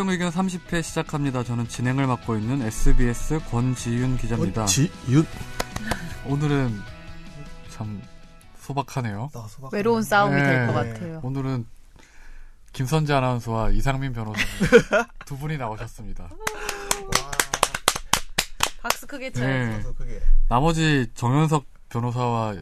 [0.00, 1.44] 최종 의견 30회 시작합니다.
[1.44, 4.64] 저는 진행을 맡고 있는 SBS 권지윤 기자입니다.
[4.64, 5.26] 지윤
[6.26, 6.74] 오늘은
[7.68, 8.00] 참
[8.56, 9.28] 소박하네요.
[9.34, 9.74] 아, 소박.
[9.74, 10.42] 외로운 싸움이 네.
[10.42, 11.20] 될것 같아요.
[11.22, 11.66] 오늘은
[12.72, 14.46] 김선재 아나운서와 이상민 변호사님
[15.26, 16.30] 두 분이 나오셨습니다.
[18.80, 19.46] 박수 크게 쳐요.
[19.46, 19.82] 네.
[20.48, 22.54] 나머지 정현석 변호사와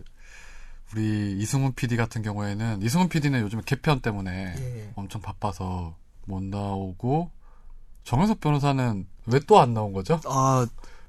[0.92, 4.92] 우리 이승훈 PD 같은 경우에는 이승훈 PD는 요즘 개편 때문에 예.
[4.97, 5.95] 엄청 바빠서
[6.28, 7.30] 못 나오고
[8.05, 10.20] 정현석 변호사는 왜 또 안 나온 거죠?
[10.27, 10.66] 아,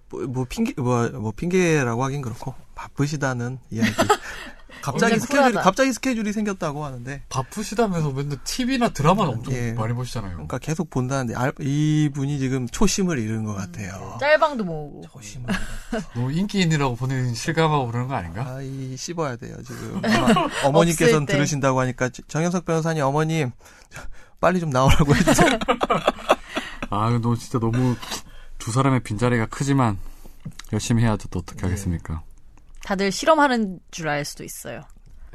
[0.09, 3.91] 뭐, 뭐 핑계 뭐, 뭐 핑계라고 하긴 그렇고 바쁘시다는 이야기.
[4.81, 5.53] 갑자기 스케줄이.
[5.55, 9.73] 갑자기 스케줄이 생겼다고 하는데 바쁘시다면서 맨날 TV나 드라마를 엄청 예.
[9.73, 10.31] 많이 보시잖아요.
[10.33, 14.17] 그러니까 계속 본다는데 알- 이분이 지금 초심을 잃은 것 같아요.
[14.21, 15.01] 짤방도 모으고.
[15.11, 15.49] 초심을
[16.15, 18.45] 너무 인기인이라고 본인 실감하고 그러는 거 아닌가?
[18.55, 20.01] 아이 씹어야 돼요 지금
[21.25, 21.33] 때.
[21.33, 23.51] 들으신다고 하니까 지- 정현석 변호사님 어머님
[24.39, 25.59] 빨리 좀 나오라고 해주세요.
[26.89, 27.95] 아, 너 진짜 너무
[28.57, 29.97] 두 사람의 빈자리가 크지만
[30.73, 31.27] 열심히 해야죠.
[31.29, 31.67] 또 어떻게 네.
[31.67, 32.21] 하겠습니까?
[32.83, 34.81] 다들 실험하는 줄 알 수도 있어요.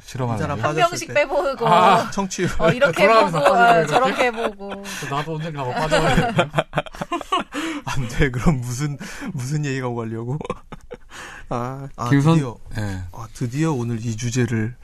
[0.03, 1.15] 실험하는 한 명씩 때.
[1.15, 2.11] 빼보고, 아.
[2.11, 3.87] 청취율 어, 이렇게 어, 이렇게?
[3.87, 4.83] 저렇게 해보고.
[5.09, 6.51] 나도 언젠가 한번 빠져야겠네.
[7.87, 8.31] 안 돼.
[8.31, 8.99] 그럼 무슨
[9.33, 10.39] 무슨 얘기가 오가려고?
[11.49, 13.03] 아, 아 김선, 드디어 예.
[13.13, 14.75] 아 드디어 오늘 이 주제를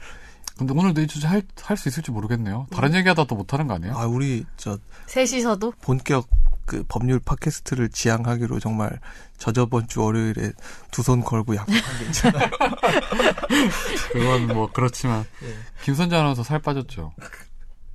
[0.61, 2.67] 근데 오늘도 이 주제 할, 할 수 있을지 모르겠네요.
[2.71, 3.95] 다른 얘기하다 또 못하는 거 아니에요?
[3.97, 6.27] 아 우리 저 셋이서도 본격
[6.65, 8.99] 그 법률 팟캐스트를 지향하기로 정말
[9.39, 10.51] 저저번 주 월요일에
[10.91, 12.49] 두 손 걸고 약속한 게 있잖아요.
[14.13, 15.25] 그건 뭐 그렇지만.
[15.43, 15.53] 예.
[15.83, 17.11] 김선재 아나운서 살 빠졌죠.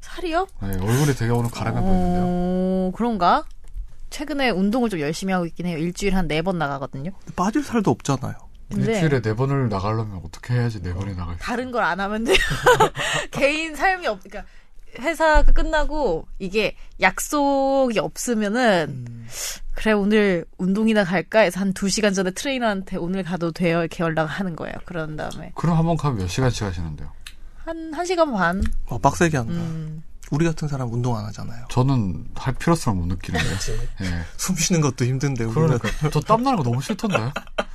[0.01, 0.47] 살이요?
[0.63, 2.23] 네, 얼굴이 되게 오늘 가라앉아 보이는데요.
[2.27, 3.45] 어, 그런가?
[4.11, 5.79] 최근에 운동을 좀 열심히 하고 있긴 해요.
[5.79, 7.11] 일주일에 한네 번 나가거든요.
[7.35, 8.35] 빠질 살도 없잖아요.
[8.71, 12.25] 근데 일주일에 네 번을 나가려면 어떻게 해야지 네 번이 나갈 수 다른 걸 안 하면
[12.25, 12.37] 돼요.
[13.31, 14.51] 개인 삶이 없, 그러니까
[14.99, 19.27] 회사가 끝나고 이게 약속이 없으면은
[19.75, 24.75] 그래 오늘 운동이나 갈까 해서 한두 시간 전에 트레이너한테 오늘 가도 돼요 이렇게 연락하는 거예요.
[24.87, 27.13] 그런 다음에 그럼 한 번 가면 몇 시간씩 하시는데요?
[27.65, 28.63] 한한 시간 반.
[28.87, 29.53] 어, 빡세게 한다.
[29.53, 30.03] 음.
[30.31, 31.67] 우리 같은 사람 운동 안 하잖아요.
[31.71, 33.49] 저는 할 필요성을 못 느끼는데.
[34.03, 34.25] 예.
[34.37, 37.17] 숨 쉬는 것도 힘든데 그러니까 저 땀나는 거 너무 싫던데.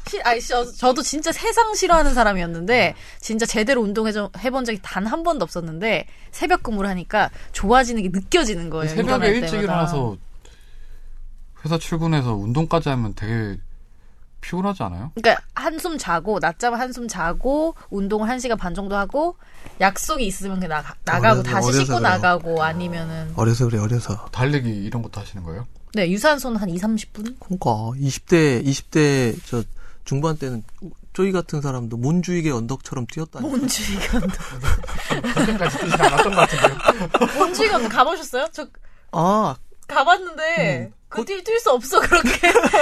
[0.09, 5.23] 시, 아니, 저, 저도 진짜 세상 싫어하는 사람이었는데, 진짜 제대로 운동해 해본 적이 단 한
[5.23, 8.94] 번도 없었는데, 새벽 근무를 하니까 좋아지는 게 느껴지는 거예요.
[8.94, 9.61] 새벽에 일찍 때마다.
[9.61, 10.17] 일어나서
[11.63, 13.57] 회사 출근해서 운동까지 하면 되게
[14.41, 15.12] 피곤하지 않아요?
[15.16, 19.38] 그러니까 한숨 자고 낮잠 한숨 자고 운동을 한 시간 반 정도 하고
[19.79, 22.00] 약속이 있으면 그냥 나가, 나가고 어려서- 다시 어려서 씻고 그래요.
[22.00, 24.25] 나가고 아니면은 어려서 그래 어려서.
[24.31, 25.66] 달리기 이런 것도 하시는 거예요?
[25.94, 27.35] 네 유산소는 한 2, 30분?
[27.40, 27.69] 그러니까
[28.00, 29.63] 20대 20대 저
[30.06, 30.63] 중반 때는
[31.13, 33.47] 쪼이 같은 사람도 몬주익의 언덕처럼 뛰었다니.
[33.47, 34.22] 몬주이건
[35.35, 37.28] 그때까지 뛰지 않았던 것 같은데요?
[37.38, 38.47] 몬주이건 가보셨어요?
[38.52, 38.68] 저
[39.13, 39.56] 아
[39.96, 40.94] 가봤는데 음.
[41.09, 42.29] 그뛸 수 없어 그렇게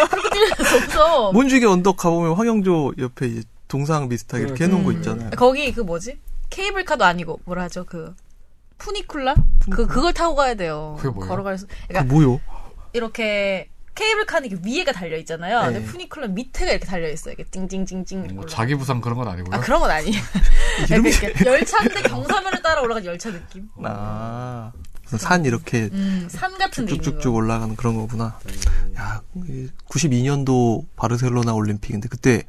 [0.10, 1.32] 그렇게 뛸 수 없어.
[1.32, 4.96] 몬주익의 언덕 가보면 황영조 옆에 이제 동상 비슷하게 이렇게 해놓은 거 음.
[4.98, 5.30] 있잖아요.
[5.32, 6.20] 거기 그 뭐지?
[6.50, 8.16] 케이블카도 아니고 뭐라 하죠 그
[8.78, 9.36] 푸니쿨라?
[9.70, 10.96] 그 그걸 타고 가야 돼요.
[11.00, 11.30] 그게 뭐예요?
[11.30, 11.68] 걸어갈 수.
[11.68, 12.40] 그 그러니까 뭐요?
[12.94, 15.62] 이렇게 케이블카는 이렇게 위에가 달려 있잖아요.
[15.68, 15.74] 네.
[15.74, 17.34] 근데 푸니쿨라 밑에가 이렇게 달려 있어요.
[17.38, 18.20] 이렇게 찡찡찡찡.
[18.20, 18.46] 이렇게 뭐.
[18.46, 19.56] 자기 부상 그런 건 아니고요.
[19.56, 20.22] 아 그런 건 아니에요.
[20.90, 23.68] 이렇게 열차인데 경사면을 따라 올라간 열차 느낌.
[23.84, 24.72] 아
[25.18, 27.38] 산 이렇게 음, 산 같은 쭉쭉쭉 거.
[27.38, 28.38] 올라가는 그런 거구나.
[28.98, 29.22] 야,
[29.90, 32.44] 92년도 바르셀로나 올림픽인데 그때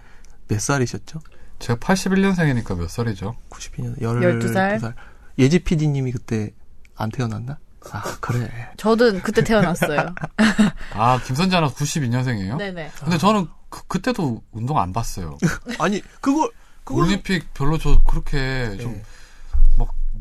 [0.48, 1.20] 몇 살이셨죠?
[1.58, 3.36] 제가 81년생이니까 몇 살이죠?
[3.50, 4.80] 92년 12살?
[4.80, 4.94] 12살.
[5.38, 6.52] 예지 PD님이 그때
[6.96, 7.58] 안 태어났나?
[7.90, 8.50] 아 그래.
[8.76, 10.14] 저도 그때 태어났어요.
[10.92, 12.58] 아, 김선재 아나운서 92년생이에요?
[12.58, 12.90] 네네.
[13.00, 15.38] 근데 저는 그, 때도 운동 안 봤어요.
[15.78, 16.50] 아니 그걸
[16.84, 19.02] 그걸 올림픽 별로 저 그렇게 좀 네.
[19.02, 19.06] 막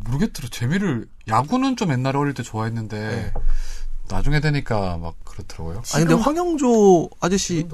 [0.06, 0.50] 모르겠더라.
[0.52, 3.34] 재미를 야구는 좀 옛날에 어릴 때 좋아했는데 네.
[4.10, 5.84] 나중에 되니까 막 그렇더라고요.
[5.94, 7.68] 아니 근데 황영조 아저씨.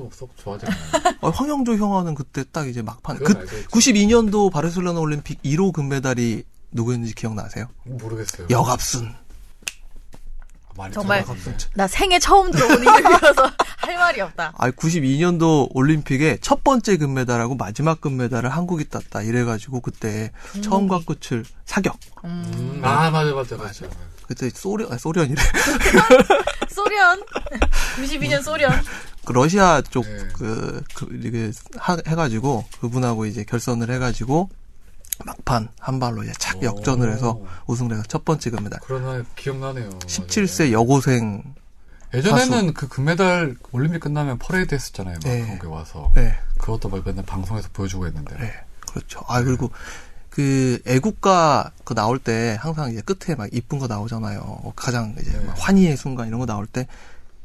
[1.22, 3.68] 아, 황영조 형아는 그때 딱 이제 막판 그 알겠지.
[3.68, 7.68] 92년도 바르셀로나 올림픽 1호 금메달이 누구였는지 기억나세요?
[7.84, 8.48] 모르겠어요.
[8.50, 9.14] 역압순.
[10.94, 11.68] 정말 들어봤는데.
[11.74, 14.54] 나 생애 처음 들어보는 이름이어서 할 말이 없다.
[14.58, 19.22] 아, 92년도 올림픽에 첫 번째 금메달하고 마지막 금메달을 한국이 땄다.
[19.22, 20.32] 이래가지고 그때
[20.62, 21.98] 처음과 끝을 사격.
[22.24, 22.82] 음.
[22.84, 23.86] 아 맞아 맞아 맞아.
[24.28, 25.42] 그때 소련, 아, 소련이래.
[26.70, 27.22] 소련.
[27.98, 28.72] 92년 소련.
[29.24, 30.28] 그 러시아 쪽, 네.
[30.34, 31.52] 그, 그,
[32.08, 34.50] 해가지고 그분하고 이제 결선을 해가지고
[35.24, 38.80] 막판 한 발로 이제 착 역전을 해서 우승을 해서 첫 번째 금메달.
[38.84, 39.90] 그러나 기억나네요.
[40.00, 41.56] 17세 여고생.
[42.14, 45.16] 예전에는 그 금메달 올림픽 끝나면 퍼레이드 했었잖아요.
[45.16, 45.42] 막 네.
[45.42, 46.34] 그런 게 와서 네.
[46.60, 48.36] 그것도 막 맨날 방송에서 보여주고 했는데.
[48.38, 48.54] 네.
[48.90, 49.22] 그렇죠.
[49.28, 49.70] 아, 그리고
[50.30, 54.74] 그 애국가 그 나올 때 항상 이제 끝에 막 이쁜 거 나오잖아요.
[54.76, 55.46] 가장 이제 네.
[55.46, 56.88] 막 환희의 순간 이런 거 나올 때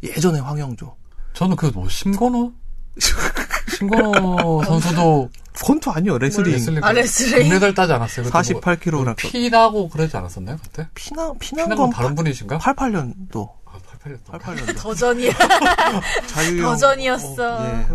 [0.02, 0.94] 예전에 황영조
[1.34, 2.52] 저는 그 뭐 심권호
[3.68, 5.30] 심권호 선수도
[5.64, 7.48] 폰트 아니요 레슬링 레슬링 아, 레슬링.
[7.48, 8.24] 금메달 따지 않았어요?
[8.26, 10.88] 그때 뭐 48kg라 피나고 그러지 않았었나요 그때?
[10.94, 12.58] 피나 피난 피난 건 건 다른 분이신가?
[12.58, 13.48] 88년도
[14.02, 14.22] 아, 88년.
[14.40, 15.32] 88년도 더 전이야.
[16.26, 17.56] 자유형 더 전이었어.
[17.58, 17.86] 어, 예.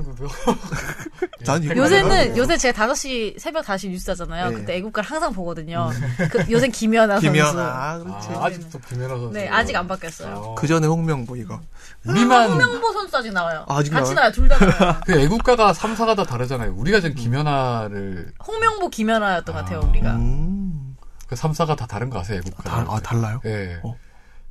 [1.45, 2.37] 난 이거 요새는.
[2.37, 4.49] 요새 제가 5시 새벽 5시 뉴스 하잖아요.
[4.49, 4.55] 네.
[4.55, 5.89] 그때 애국가를 항상 보거든요.
[6.31, 7.59] 그 요새 김연아 김연 선수.
[7.61, 9.33] 아 그렇지 아, 아직도 김연아 선수.
[9.33, 10.35] 네, 아직 안 바뀌었어요.
[10.35, 10.55] 어.
[10.55, 11.59] 그 전에 홍명보 이거
[12.05, 13.65] 우리만 홍명보 선수 아직 나와요.
[13.67, 14.31] 아직 같이 나와요?
[14.31, 14.99] 둘 다 나와요.
[15.05, 16.73] 그 애국가가 3, 4가 다 다르잖아요.
[16.75, 19.87] 우리가 지금 김연아를 홍명보 김연아였던 것 같아요, 아.
[19.87, 20.11] 우리가.
[20.15, 20.95] 음.
[21.27, 22.37] 그 3, 4가 다 다른 거 아세요?
[22.45, 22.63] 애국가.
[22.63, 23.41] 다, 아 달라요?
[23.45, 23.79] 예.
[23.83, 23.95] 어.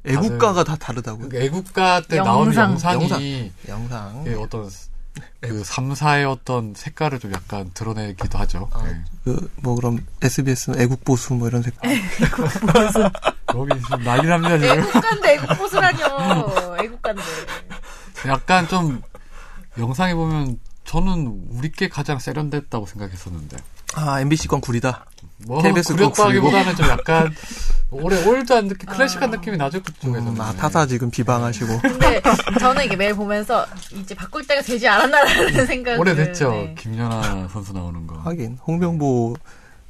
[0.07, 1.29] 애국가가 다 다르다고요?
[1.29, 3.01] 그 애국가 때 나오는 영상.
[3.01, 4.69] 영상이 영상 예, 어떤
[5.41, 8.69] 그 3, 4의 어떤 색깔을 좀 약간 드러내기도 하죠.
[8.73, 8.85] 아.
[8.87, 9.01] 예.
[9.63, 11.91] 그뭐 그럼 SBS는 애국보수 뭐 이런 색깔
[13.55, 14.79] 여기 지금 난리 납니다 지금.
[14.81, 16.77] 애국가인데 애국보수라뇨.
[16.83, 17.23] 애국가인데.
[18.27, 19.03] 약간 좀
[19.79, 23.57] 영상에 보면 저는 우리께 가장 세련됐다고 생각했었는데.
[23.95, 25.07] 아 MBC 건 구리다
[25.47, 27.35] 뭐 구렸다기보다는 좀 약간
[27.91, 30.33] 오래 올드한 느낌, 클래식한 느낌이 나죠 그쪽에서는.
[30.37, 32.23] 음, 아 타사 지금 비방하시고 근데
[32.59, 36.01] 저는 이게 매일 보면서 이제 바꿀 때가 되지 않았나라는 생각을.
[36.01, 36.51] 오래됐죠.
[36.51, 36.75] 네.
[36.79, 38.17] 김연아 선수 나오는 거.
[38.21, 39.37] 하긴 홍명보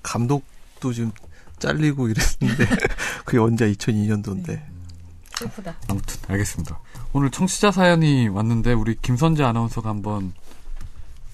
[0.03, 1.13] 감독도 지금
[1.59, 2.67] 잘리고 이랬는데
[3.25, 4.61] 그게 언제 2002년도인데
[5.39, 5.75] 슬프다.
[5.89, 6.79] 아무튼 알겠습니다.
[7.13, 10.33] 오늘 청취자 사연이 왔는데 우리 김선재 아나운서가 한번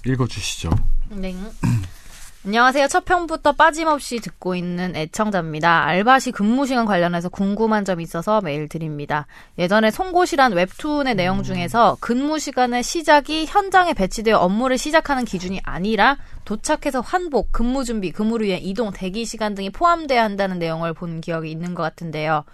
[0.07, 0.71] 읽어주시죠.
[1.11, 1.35] 네.
[2.43, 2.89] 안녕하세요.
[2.89, 5.85] 첫 편부터 빠짐없이 듣고 있는 애청자입니다.
[5.85, 9.27] 알바시 근무 시간 관련해서 궁금한 점이 있어서 메일 드립니다.
[9.59, 16.17] 예전에 송곳이란 웹툰의 내용 중에서 근무 시간의 시작이 현장에 배치되어 업무를 시작하는 기준이 아니라
[16.47, 21.51] 도착해서 환복, 근무 준비, 근무를 위한 이동, 대기 시간 등이 포함돼야 한다는 내용을 본 기억이
[21.51, 22.45] 있는 것 같은데요.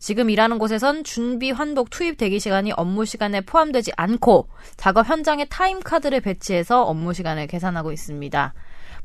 [0.00, 5.78] 지금 일하는 곳에선 준비, 환복, 투입 대기 시간이 업무 시간에 포함되지 않고 작업 현장에 타임
[5.78, 8.52] 카드를 배치해서 업무 시간을 계산하고 있습니다.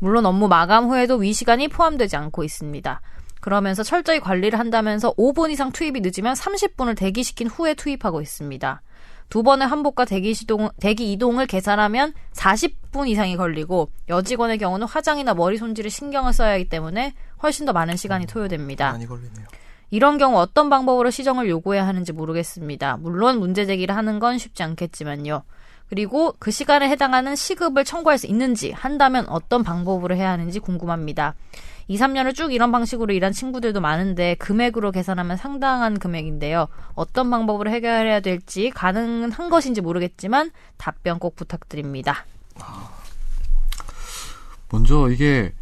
[0.02, 3.02] 물론 업무 마감 후에도 위 시간이 포함되지 않고 있습니다.
[3.40, 8.82] 그러면서 철저히 관리를 한다면서 5분 이상 투입이 늦으면 30분을 대기시킨 후에 투입하고 있습니다.
[9.30, 15.58] 두 번의 환복과 대기, 시동, 대기 이동을 계산하면 40분 이상이 걸리고 여직원의 경우는 화장이나 머리
[15.58, 17.14] 손질에 신경을 써야 하기 때문에
[17.44, 18.92] 훨씬 더 많은 시간이 소요됩니다.
[18.92, 19.46] 많이 걸리네요.
[19.92, 22.98] 이런 경우 어떤 방법으로 시정을 요구해야 하는지 모르겠습니다.
[22.98, 25.44] 물론 문제 제기를 하는 건 쉽지 않겠지만요.
[25.92, 31.36] 그리고 그 시간에 해당하는 시급을 청구할 수 있는지 한다면 어떤 방법으로 해야 하는지 궁금합니다.
[31.90, 36.70] 2, 3년을 쭉 이런 방식으로 일한 친구들도 많은데 금액으로 계산하면 상당한 금액인데요.
[36.96, 42.26] 어떤 방법으로 해결해야 될지 가능한 것인지 모르겠지만 답변 꼭 부탁드립니다.
[44.70, 45.54] 먼저 이게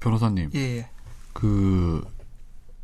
[0.00, 0.88] 변호사님 예, 예.
[1.32, 2.04] 그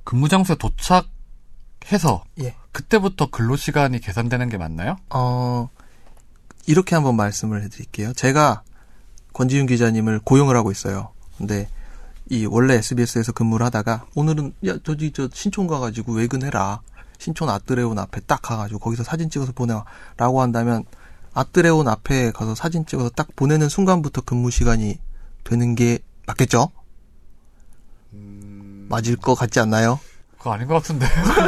[0.05, 2.55] 근무 장소에 도착해서 예.
[2.71, 4.97] 그때부터 근로 시간이 계산되는 게 맞나요?
[5.11, 5.69] 어,
[6.67, 8.13] 이렇게 한번 말씀을 해드릴게요.
[8.15, 8.63] 제가
[9.33, 11.13] 권지윤 기자님을 고용을 하고 있어요.
[11.37, 11.69] 근데
[12.31, 16.81] 이 원래 SBS에서 근무를 하다가 오늘은 야 저기 저 신촌 가가지고 외근해라.
[17.19, 20.85] 신촌 아뜨레온 앞에 딱 가가지고 거기서 사진 찍어서 보내와라고 한다면
[21.33, 24.99] 아뜨레온 앞에 가서 사진 찍어서 딱 보내는 순간부터 근무 시간이
[25.43, 26.71] 되는 게 맞겠죠?
[28.89, 29.99] 맞을 것 같지 않나요?
[30.45, 31.07] 그거 아닌 것 같은데.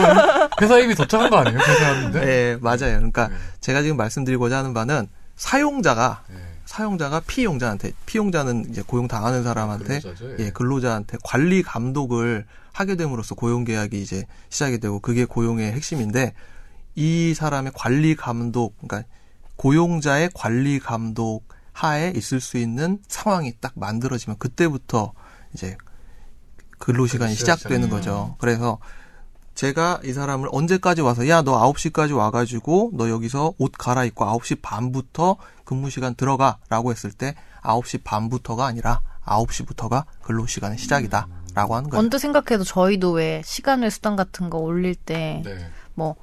[0.63, 1.59] 회사 이미 도착한 거 아니에요?
[1.59, 2.25] 하는데?
[2.25, 2.97] 네, 맞아요.
[2.97, 3.35] 그러니까 네.
[3.61, 6.37] 제가 지금 말씀드리고자 하는 바는 사용자가 네.
[6.65, 10.47] 사용자가 피용자한테 피용자는 이제 고용 당하는 사람한테 근로자죠, 예.
[10.47, 16.33] 예 근로자한테 관리 감독을 하게 됨으로써 고용 계약이 이제 시작이 되고 그게 고용의 핵심인데
[16.95, 19.07] 이 사람의 관리 감독 그러니까
[19.57, 25.13] 고용자의 관리 감독 하에 있을 수 있는 상황이 딱 만들어지면 그때부터
[25.53, 25.77] 이제
[26.79, 27.97] 근로 시간이 시작, 시작되는 시작.
[27.97, 28.35] 거죠.
[28.39, 28.79] 그래서
[29.55, 34.61] 제가 이 사람을 언제까지 와서 야 너 9시까지 와 가지고 너 여기서 옷 갈아입고 9시
[34.61, 41.89] 반부터 근무 시간 들어가라고 했을 때 9시 반부터가 아니라 9시부터가 근로 시간의 시작이다 라고 하는
[41.89, 42.01] 거예요.
[42.01, 45.71] 언뜻 생각해도 저희도 왜 시간 외 수당 같은 거 올릴 때 네.
[45.95, 46.17] 뭐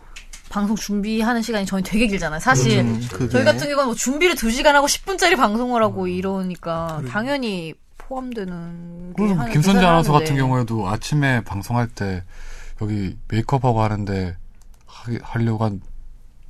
[0.50, 2.40] 방송 준비하는 시간이 저희 되게 길잖아요.
[2.40, 5.84] 사실 음, 저희 같은 경우는 뭐 준비를 2시간 하고 10분짜리 방송을 음.
[5.84, 7.74] 하고 이러니까 당연히
[8.08, 10.36] 포함되는 하는 김선재 아나운서 같은.
[10.36, 12.24] 경우에도 아침에 방송할 때
[12.82, 14.36] 여기 메이크업하고 하는데
[14.86, 15.82] 하, 하려고 한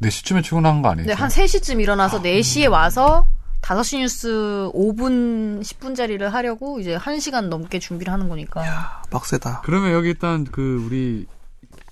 [0.02, 1.08] 4시쯤에 출근한 거 아니에요?
[1.08, 3.26] 네, 한 3시쯤 일어나서 4시에 와서
[3.62, 4.28] 5시 뉴스
[4.74, 8.66] 5분 10분짜리를 하려고 이제 1시간 넘게 준비를 하는 거니까.
[8.66, 9.62] 야, 빡세다.
[9.64, 11.26] 그러면 여기 일단 그 우리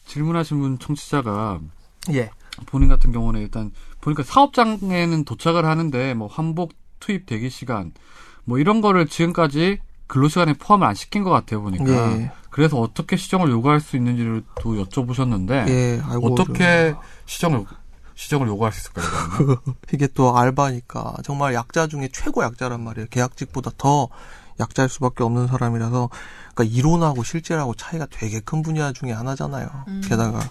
[0.05, 1.61] 질문하신 분 청취자가
[2.13, 2.29] 예.
[2.65, 7.93] 본인 같은 경우는 일단 보니까 사업장에는 도착을 하는데 뭐 환복 투입 대기 시간
[8.45, 11.85] 뭐 이런 거를 지금까지 근로 시간에 포함을 안 시킨 것 같아요 보니까.
[12.13, 12.31] 예.
[12.49, 16.93] 그래서 어떻게 시정을 요구할 수 있는지를 또 여쭤보셨는데 예, 아이고, 어떻게
[17.25, 17.65] 시정을
[18.15, 19.57] 시정을 요구할 수 있을까요?
[19.93, 23.07] 이게 또 알바니까 정말 약자 중에 최고 약자란 말이에요.
[23.09, 24.09] 계약직보다 더
[24.59, 26.09] 약자일 수밖에 없는 사람이라서
[26.53, 29.67] 그러니까 이론하고 실제하고 차이가 되게 큰 분야 중에 하나잖아요.
[29.87, 30.01] 음.
[30.03, 30.41] 게다가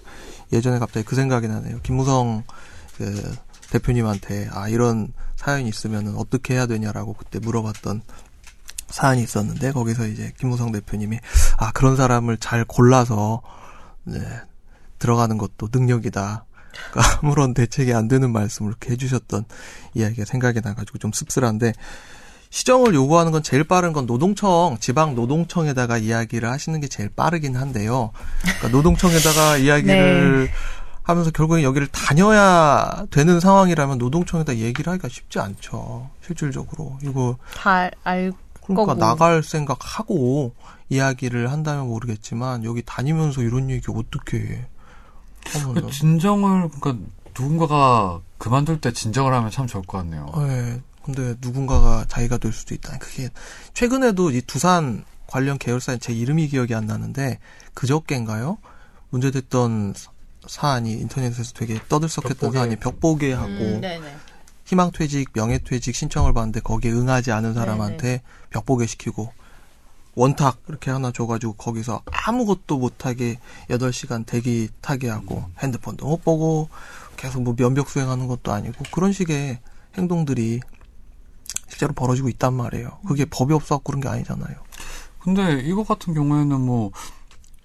[0.52, 1.80] 예전에 갑자기 그 생각이 나네요.
[1.82, 2.42] 김무성
[2.97, 3.37] 그
[3.70, 8.02] 대표님한테 아 이런 사연이 있으면 어떻게 해야 되냐라고 그때 물어봤던
[8.88, 11.18] 사안이 있었는데 거기서 이제 김무성 대표님이
[11.58, 13.42] 아 그런 사람을 잘 골라서
[14.04, 14.20] 네,
[14.98, 16.44] 들어가는 것도 능력이다.
[16.90, 19.44] 그러니까 아무런 대책이 안 되는 말씀을 이렇게 해주셨던
[19.94, 21.72] 이야기가 생각이 나가지고 좀 씁쓸한데
[22.50, 28.10] 시정을 요구하는 건 제일 빠른 건 노동청 지방 노동청에다가 이야기를 하시는 게 제일 빠르긴 한데요.
[28.42, 30.50] 그러니까 노동청에다가 이야기를
[31.02, 36.11] 하면서 결국엔 여기를 다녀야 되는 상황이라면 노동청에다 얘기를 하기가 쉽지 않죠.
[36.25, 38.33] 실질적으로 이거 다 알,
[38.64, 38.95] 그러니까 거고.
[38.95, 40.54] 나갈 생각하고
[40.88, 44.66] 이야기를 한다면 모르겠지만 여기 다니면서 이런 얘기 어떻게 해?
[45.47, 47.04] 하면은 그 진정을 그러니까
[47.38, 50.26] 누군가가 그만둘 때 진정을 하면 참 좋을 것 같네요.
[50.37, 50.80] 예.
[51.02, 52.99] 근데 누군가가 자기가 될 수도 있다.
[52.99, 53.30] 그게
[53.73, 57.38] 최근에도 이 두산 관련 계열사에 제 이름이 기억이 안 나는데
[57.75, 58.59] 그저께인가요?
[59.11, 59.95] 문제됐던
[60.42, 62.59] 사- 사안이 인터넷에서 되게 떠들썩했던 벽보게.
[62.59, 64.16] 사안이 벽보게 하고 음, 네네.
[64.66, 69.32] 희망퇴직, 명예퇴직 신청을 받는데 거기에 응하지 않은 사람한테 벽보게 시키고
[70.14, 76.68] 원탁 이렇게 하나 줘가지고 거기서 아무것도 못하게 8시간 대기 타게 하고 핸드폰도 못 보고
[77.16, 79.59] 계속 뭐 면벽 수행하는 것도 아니고 그런 식의
[79.97, 80.61] 행동들이
[81.68, 82.99] 실제로 벌어지고 있단 말이에요.
[83.06, 84.56] 그게 법이 없어갖고 그런 게 아니잖아요.
[85.20, 86.90] 근데 이거 같은 경우에는 뭐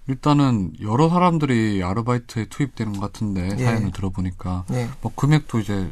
[0.08, 3.64] 일단은 여러 사람들이 아르바이트에 투입되는 것 같은데 예.
[3.64, 4.88] 사연을 들어보니까 네.
[5.00, 5.90] 뭐 금액도 이제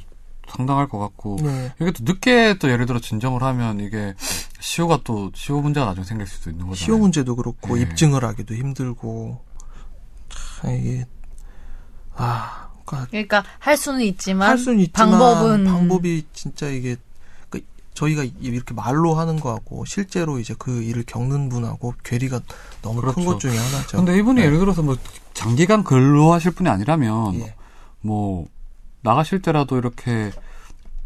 [0.48, 1.72] 상당할 것 같고 네.
[1.80, 4.14] 이게 또 늦게 또 예를 들어 진정을 하면 이게
[4.60, 6.84] 시효가 또 시효 문제가 나중에 생길 수도 있는 거잖아요.
[6.84, 7.82] 시효 문제도 그렇고 네.
[7.82, 9.42] 입증을 하기도 힘들고
[10.28, 11.06] 참 이게
[12.14, 17.00] 아 그러니까 그러니까 할 수는 있지만, 할 수는 있지만 방법은 방법이 진짜 이게 그
[17.94, 22.40] 저희가 이렇게 말로 하는 거하고 실제로 이제 그 일을 겪는 분하고 괴리가
[22.82, 23.24] 너무 큰 그렇죠.
[23.24, 23.96] 것 중에 하나죠.
[23.98, 24.46] 근데 이분이 네.
[24.46, 24.96] 예를 들어서 뭐
[25.32, 27.54] 장기간 근로하실 분이 아니라면 예.
[28.00, 28.46] 뭐
[29.02, 30.32] 나가실 때라도 이렇게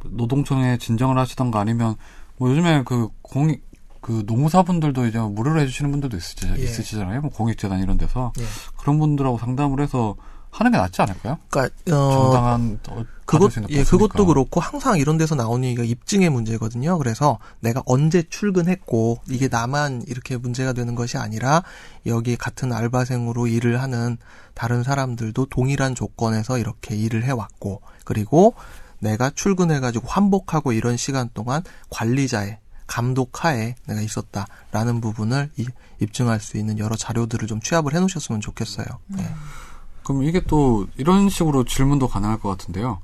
[0.04, 1.96] 노동청에 진정을 하시던가 아니면
[2.38, 3.68] 뭐 요즘에 그 공익
[4.00, 6.62] 그 노무사분들도 이제 무료로 해주시는 분들도 있으시, 예.
[6.62, 7.20] 있으시잖아요.
[7.20, 8.44] 뭐 공익재단 이런 데서 예.
[8.78, 10.16] 그런 분들하고 상담을 해서
[10.50, 11.38] 하는 게 낫지 않을까요?
[11.50, 13.84] 그러니까 어, 정당한 어, 그것 예.
[13.84, 16.96] 그것도 그렇고 항상 이런 데서 나오는 얘기가 입증의 문제거든요.
[16.98, 21.62] 그래서 내가 언제 출근했고 이게 나만 이렇게 문제가 되는 것이 아니라
[22.06, 24.16] 여기 같은 알바생으로 일을 하는
[24.54, 28.54] 다른 사람들도 동일한 조건에서 이렇게 일을 해왔고 그리고
[29.00, 35.66] 내가 출근해가지고 환복하고 이런 시간 동안 관리자의 감독하에 내가 있었다라는 부분을 이-
[36.00, 38.86] 입증할 수 있는 여러 자료들을 좀 취합을 해놓으셨으면 좋겠어요.
[39.08, 39.28] 네.
[40.08, 43.00] 그럼 이게 또 이런 식으로 질문도 가능할 것 같은데요.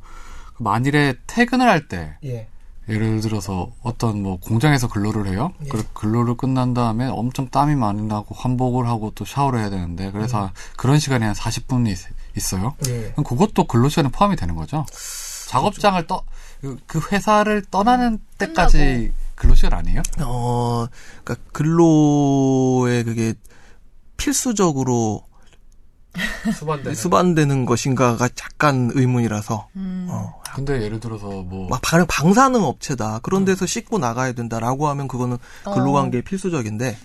[0.59, 2.49] 만일에 퇴근을 할 때 예.
[2.89, 5.53] 예를 들어서 어떤 뭐 공장에서 근로를 해요.
[5.65, 5.69] 예.
[5.69, 10.51] 그 근로를 끝난 다음에 엄청 땀이 많이 나고 환복을 하고 또 샤워를 해야 되는데 그래서
[10.77, 11.99] 그런 시간이 한 40분이 있,
[12.37, 12.75] 있어요.
[12.89, 13.13] 예.
[13.13, 14.85] 그럼 그것도 근로 시간에 포함이 되는 거죠.
[15.49, 16.23] 작업장을 떠
[16.87, 20.01] 그 회사를 떠나는 때까지 근로 시간 아니에요?
[20.23, 20.87] 어,
[21.23, 23.35] 그러니까 근로에 그게
[24.17, 25.23] 필수적으로
[26.95, 30.07] 수반되는 것인가가 약간 의문이라서 음.
[30.11, 35.09] 어, 근데 예를 들어서 뭐 막 방, 방사능 업체다 그런 데서 씻고 나가야 된다라고 하면
[35.09, 35.75] 그거는 어.
[35.75, 36.97] 근로관계에 필수적인데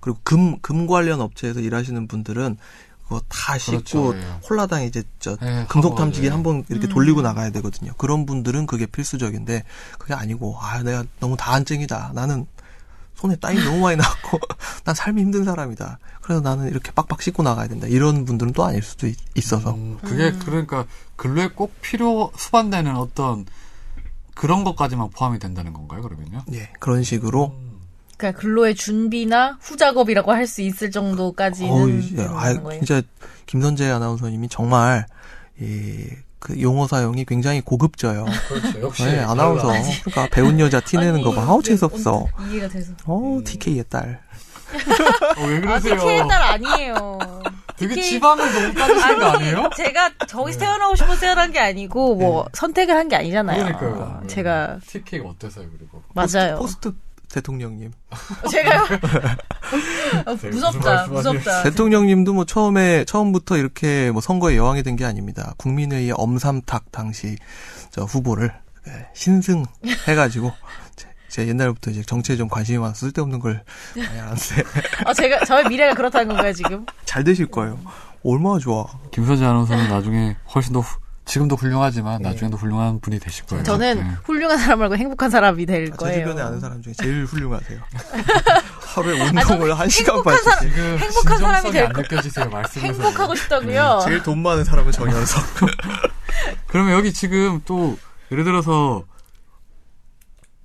[0.00, 2.56] 그리고 금 금 관련 업체에서 일하시는 분들은
[3.04, 3.72] 그거 다 씻고
[4.08, 4.22] 그렇죠, 예.
[4.48, 6.30] 홀라당 이제 저 예, 금속 탐지기 예.
[6.30, 6.90] 한번 이렇게 음.
[6.90, 7.92] 돌리고 나가야 되거든요.
[7.98, 9.62] 그런 분들은 그게 필수적인데
[9.98, 12.12] 그게 아니고 아 내가 너무 다한증이다.
[12.14, 12.46] 나는
[13.16, 14.38] 손에 땀이 너무 많이 나고
[14.84, 15.98] 난 삶이 힘든 사람이다.
[16.22, 17.86] 그래서 나는 이렇게 빡빡 씻고 나가야 된다.
[17.86, 23.46] 이런 분들은 또 아닐 수도 있, 있어서 음, 그게 그러니까 근로에 꼭 필요 수반되는 어떤
[24.34, 26.02] 그런 것까지만 포함이 된다는 건가요?
[26.02, 26.42] 그러면요?
[26.52, 27.54] 예 그런 식으로
[28.18, 32.84] 그러니까 근로의 준비나 후작업이라고 할 수 있을 정도까지는 어우, 예, 아, 거예요.
[32.84, 33.02] 진짜
[33.46, 35.06] 김선재 아나운서님이 정말
[35.60, 36.06] 이,
[36.46, 38.24] 그 용어 사용이 굉장히 고급져요.
[38.48, 38.80] 그렇죠.
[38.80, 39.66] 역시 네, 아나운서.
[40.04, 41.42] 그러니까 배운 여자 티내는 거 봐.
[41.42, 42.24] 아우 재수 없어.
[42.48, 42.92] 이해가 돼서.
[43.04, 44.20] 어, TK의 딸.
[45.38, 45.96] 어, 왜 아, 그러세요?
[45.98, 47.18] TK의 딸 아니에요.
[47.76, 49.70] 되게 TK 지방을 너무 따지시는 거 아니에요?
[49.76, 53.64] 제가 저기서 태어나고 싶어서 태어난 게 아니고 뭐 선택을 한 게 아니잖아요.
[53.76, 54.22] 그러니까요.
[54.28, 56.00] 제가 TK가 어때서요, 그리고?
[56.14, 56.58] 맞아요.
[56.58, 56.92] 포스트
[57.30, 57.92] 대통령님.
[58.50, 58.82] 제가요.
[60.26, 61.06] 어, 무슨 무섭다?
[61.08, 61.62] 무섭다.
[61.64, 65.52] 대통령님도 뭐 처음에 처음부터 이렇게 뭐 선거에 여왕이 된 게 아닙니다.
[65.58, 67.36] 국민의힘 엄삼탁 당시
[67.90, 68.52] 저 후보를
[68.88, 70.52] 예, 신승해가지고
[71.28, 73.62] 제- 옛날부터 이제 정치에 좀 관심이 많아 서 쓸데없는 걸
[73.96, 74.40] 많이 하는데
[75.04, 76.86] 아, 제가, 저의 미래가 그렇다는 건가요, 지금?
[77.04, 77.78] 잘 되실 거예요.
[78.24, 78.86] 얼마나 좋아.
[79.10, 82.28] 김선재 아나운서는 나중에 훨씬 더 후- 지금도 훌륭하지만 네.
[82.30, 83.64] 나중에도 훌륭한 분이 되실 거예요.
[83.64, 84.10] 저는 네.
[84.24, 86.28] 훌륭한 사람 말고 행복한 사람이 될 아, 제 거예요.
[86.28, 87.80] 주변에 아는 사람 중에 제일 훌륭하세요.
[88.94, 90.44] 하루에 운동을 한 시간 행복한 반씩.
[90.52, 92.92] 사람- 지금 행복한 사람이 될안 거- 느껴지세요 말씀에서.
[93.02, 94.00] 행복하고 싶다고요?
[94.04, 95.44] 제일 돈 많은 사람은 정현석.
[96.68, 97.98] 그러면 여기 지금 또
[98.30, 99.04] 예를 들어서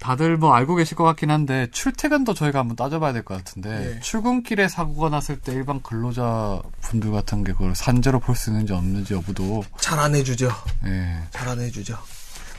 [0.02, 4.00] 다들 뭐 알고 계실 것 같긴 한데 출퇴근도 저희가 한번 따져봐야 될 것 같은데 네.
[4.00, 9.14] 출근길에 사고가 났을 때 일반 근로자 분들 같은 게 그걸 산재로 볼 수 있는지 없는지
[9.14, 10.50] 여부도 잘 안 해주죠.
[10.88, 11.98] 예 잘 안 해주죠.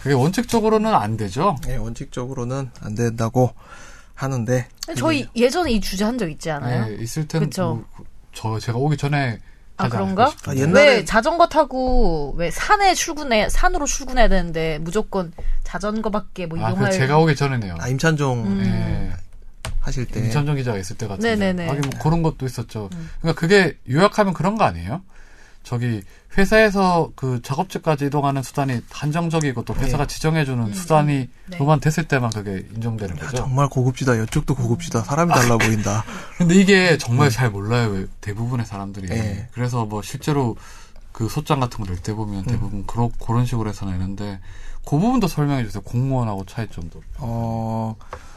[0.02, 1.56] 그게 원칙적으로는 안 되죠.
[1.68, 3.52] 예, 원칙적으로는 안 된다고
[4.14, 6.92] 하는데 저희 예전에 이 주제 한 적 있지 않아요?
[6.92, 7.84] 예, 있을 텐데 그쵸.
[8.32, 9.40] 저 제가 오기 전에
[9.86, 10.32] 아, 그런가?
[10.46, 15.32] 아, 옛날에- 왜 자전거 타고 왜 산에 출근해 산으로 출근해야 되는데 무조건
[15.64, 17.76] 자전거밖에 뭐 아, 그 이용할 제가 오기 전에네요.
[17.80, 18.62] 아, 임찬종 음.
[18.64, 19.22] 예.
[19.80, 21.34] 하실 때 임찬정 기자가 있을 때 같은데.
[21.34, 21.66] 네네네.
[21.68, 22.88] 하긴 뭐 그런 것도 있었죠.
[23.20, 25.02] 그러니까 그게 요약하면 그런 거 아니에요?
[25.62, 26.02] 저기
[26.36, 31.58] 회사에서 그 작업지까지 이동하는 수단이 한정적이고 또 회사가 지정해주는 수단이 네.
[31.58, 33.36] 그만 됐을 때만 그게 인정되는 야, 거죠.
[33.36, 34.14] 정말 고급지다.
[34.16, 35.02] 이쪽도 고급지다.
[35.02, 36.04] 사람이 달라 보인다.
[36.38, 37.90] 근데 이게 정말 잘 몰라요.
[37.90, 39.08] 왜 대부분의 사람들이.
[39.08, 39.48] 네.
[39.52, 40.56] 그래서 뭐 실제로
[41.12, 44.40] 그 소장 같은 거 낼 때 보면 대부분 그런 그런 식으로 해서 내는데
[44.84, 45.82] 그 부분도 설명해 주세요.
[45.82, 47.02] 공무원하고 차이점도.
[47.18, 47.94] 어,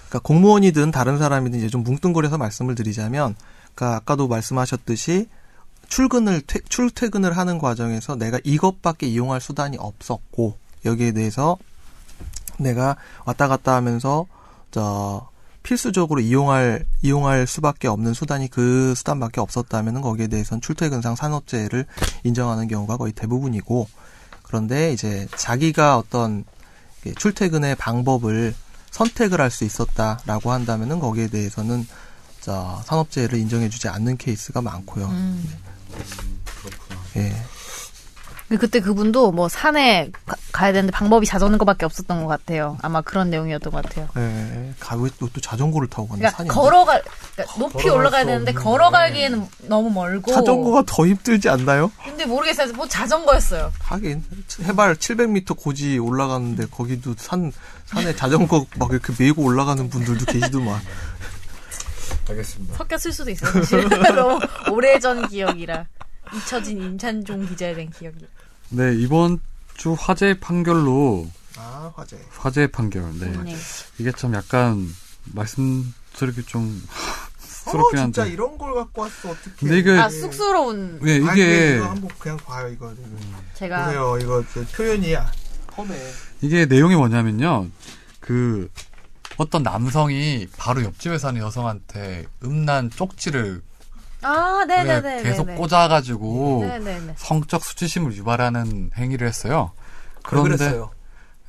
[0.10, 3.36] 그러니까 공무원이든 다른 사람이든 이제 좀 뭉뚱그려서 말씀을 드리자면,
[3.74, 5.27] 그러니까 아까도 말씀하셨듯이
[5.89, 11.58] 출근을 퇴- 출퇴근을 하는 과정에서 내가 이것밖에 이용할 수단이 없었고 여기에 대해서
[12.60, 14.25] 내가 왔다 갔다 하면서
[14.72, 15.30] 저
[15.63, 21.86] 필수적으로 이용할 이용할 수밖에 없는 수단이 그 수단밖에 없었다면은 거기에 대해서는 출퇴근상 산업재해를
[22.24, 23.88] 인정하는 경우가 거의 대부분이고
[24.44, 26.46] 그런데 이제 자기가 어떤
[27.18, 28.54] 출퇴근의 방법을
[28.92, 31.86] 선택을 할 수 있었다라고 한다면은 거기에 대해서는
[32.42, 35.08] 자 산업재해를 인정해주지 않는 케이스가 많고요.
[35.08, 35.50] 음.
[36.62, 37.01] 그렇구나.
[37.17, 37.36] 예.
[38.58, 40.12] 그때 그분도 뭐 산에
[40.51, 42.77] 가, 야 되는데 방법이 자전거밖에 없었던 것 같아요.
[42.81, 44.08] 아마 그런 내용이었던 것 같아요.
[44.17, 44.73] 예.
[44.79, 47.01] 가왜 또, 또 자전거를 타고 가는 그러니까 산이 걸어가
[47.36, 51.91] 그러니까 높이 걸어갈 올라가야 수 되는데 걸어가기에는 너무 멀고 자전거가 더 힘들지 않나요?
[52.03, 52.71] 근데 모르겠어요.
[52.73, 53.71] 뭐 자전거였어요.
[53.79, 54.23] 하긴
[54.62, 57.51] 해발 700m 고지 올라가는데 거기도 산
[57.86, 60.79] 산에 자전거 막 이렇게 메고 올라가는 분들도 계시더만.
[62.29, 62.75] 알겠습니다.
[62.77, 63.88] 섞였을 수도 있어요.
[64.15, 64.39] 너무
[64.71, 65.85] 오래전 기억이라
[66.33, 68.25] 잊혀진 임찬종 기자에 대한 기억이.
[68.69, 69.39] 네 이번
[69.75, 72.17] 주 화재 판결로 아 화재.
[72.31, 73.03] 화재 판결.
[73.19, 73.27] 네.
[73.43, 73.55] 네.
[73.99, 74.88] 이게 참 약간
[75.33, 76.83] 말씀드리기 좀
[77.65, 78.33] 어 쑥스럽긴 진짜 한데.
[78.33, 79.51] 이런 걸 갖고 왔어 어떻게?
[79.59, 82.93] 근데 이게 아 쑥스러운 네, 아니, 이게 이거 한번 그냥 봐요 이거.
[83.55, 85.15] 제가 보세요 이거 저 표현이
[85.75, 85.95] 험해.
[86.41, 87.67] 이게 내용이 뭐냐면요.
[88.19, 88.69] 그
[89.38, 93.62] 어떤 남성이 바로 옆집에 사는 여성한테 음란 쪽지를
[94.21, 99.71] 아 네네네 계속 꽂아가지고 네네네 성적 수치심을 유발하는 행위를 했어요.
[99.76, 100.91] 왜 그런데 그랬어요?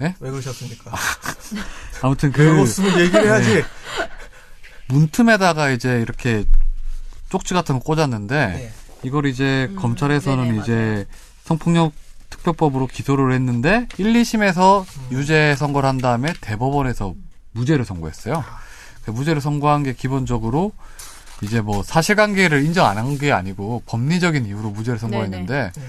[0.02, 0.14] 예?
[0.20, 0.92] 왜 그러셨습니까?
[2.02, 3.64] 아무튼 그 그랬으면 얘기를 해야지.
[4.88, 6.44] 문틈에다가 이제 이렇게
[7.28, 8.72] 쪽지 같은 거 꽂았는데 네.
[9.02, 11.06] 이걸 이제 음, 검찰에서는 네네, 이제
[11.44, 11.92] 성폭력
[12.30, 15.08] 특별법으로 기소를 했는데 1, 2심에서 음.
[15.12, 17.14] 유죄 선고를 한 다음에 대법원에서
[17.56, 18.44] 무죄를 선고했어요.
[19.04, 20.72] 그 무죄를 선고한 게 기본적으로
[21.42, 25.82] 이제 뭐 사실관계를 인정 안 한 게 아니고 법리적인 이유로 무죄를 선고했는데 네.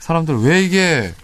[0.00, 1.14] 사람들 왜 이게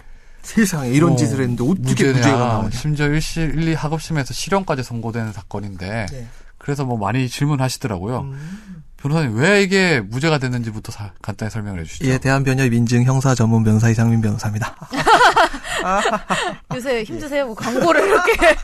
[0.41, 2.13] 세상에 이런 어, 짓을 했는데 어떻게 무죄냐.
[2.17, 2.69] 무죄가 나오냐.
[2.71, 6.27] 심지어 1시, 1, 2 학업심에서 실형까지 선고되는 사건인데 네.
[6.57, 8.19] 그래서 뭐 많이 질문하시더라고요.
[8.21, 8.80] 음.
[9.01, 12.05] 변호사님 왜 이게 무죄가 됐는지부터 사- 간단히 설명을 해주시죠.
[12.05, 14.75] 예, 대한변협 인증 형사 전문 변호사 이상민 변호사입니다.
[16.75, 17.45] 요새 힘드세요?
[17.47, 18.33] 뭐 광고를 이렇게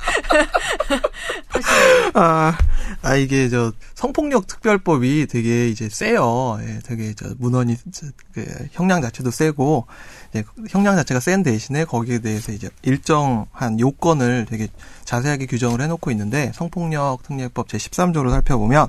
[2.13, 2.55] 아,
[3.01, 6.59] 아 이게 저 성폭력 특별법이 되게 이제 세요.
[6.61, 9.87] 예, 되게 저 문헌이 저, 그 형량 자체도 세고
[10.31, 14.67] 이제 형량 자체가 센 대신에 거기에 대해서 이제 일정한 요건을 되게
[15.05, 18.87] 자세하게 규정을 해놓고 있는데 성폭력 특례법 제 13조를 살펴보면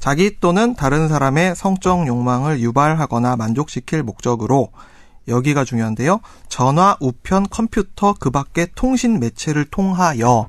[0.00, 4.70] 자기 또는 다른 사람의 성적 욕망을 유발하거나 만족시킬 목적으로
[5.26, 6.20] 여기가 중요한데요.
[6.48, 10.48] 전화, 우편, 컴퓨터 그 밖의 통신 매체를 통하여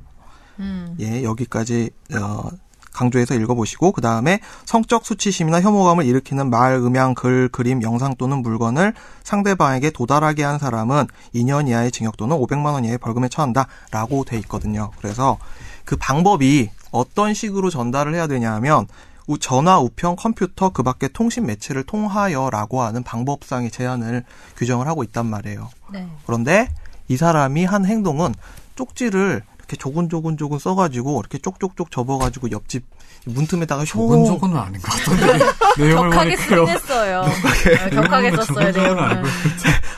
[0.59, 0.95] 음.
[0.99, 2.49] 예, 여기까지 어,
[2.93, 8.93] 강조해서 읽어보시고 그 다음에 성적 수치심이나 혐오감을 일으키는 말, 음향, 글, 그림, 영상 또는 물건을
[9.23, 14.91] 상대방에게 도달하게 한 사람은 2년 이하의 징역 또는 500만 원 이하의 벌금에 처한다라고 돼 있거든요.
[14.99, 15.37] 그래서
[15.85, 18.87] 그 방법이 어떤 식으로 전달을 해야 되냐면 우-
[19.37, 24.23] 전화, 우편, 컴퓨터 그 밖의 통신 매체를 통하여라고 하는 방법상의 제한을
[24.57, 25.69] 규정을 하고 있단 말이에요.
[25.91, 26.07] 네.
[26.25, 26.69] 그런데
[27.07, 28.33] 이 사람이 한 행동은
[28.75, 32.83] 쪽지를 이렇게 조근조근조근 써가지고 이렇게 쪽쪽쪽 접어가지고 옆집
[33.25, 35.45] 문틈에다가 쇼 조근조근은 아닌 것 같던데
[35.77, 36.65] 내용을 격하게 보니까요.
[36.65, 37.25] 쓰긴 했어요.
[37.65, 39.23] 네, 격하게 썼어요, 내용을.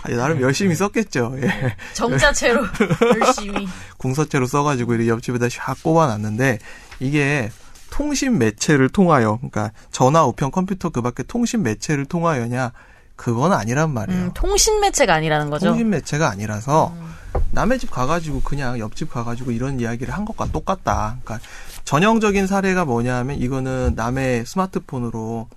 [0.18, 1.36] 나름 열심히 썼겠죠.
[1.42, 1.76] 예.
[1.94, 2.66] 정자체로
[3.22, 3.68] 열심히.
[3.98, 6.60] 궁서체로 써가지고 이렇게 옆집에다 샥 꼽아놨는데
[7.00, 7.50] 이게
[7.92, 12.72] 통신 매체를 통하여 그러니까 전화, 우편, 컴퓨터 그밖에 통신 매체를 통하여냐
[13.16, 14.24] 그건 아니란 말이에요.
[14.24, 15.68] 음, 통신 매체가 아니라는 거죠.
[15.68, 17.12] 통신 매체가 아니라서 음.
[17.52, 21.18] 남의 집 가가지고 그냥 옆집 가가지고 이런 이야기를 한 것과 똑같다.
[21.24, 21.48] 그러니까
[21.84, 25.48] 전형적인 사례가 뭐냐면 이거는 남의 스마트폰으로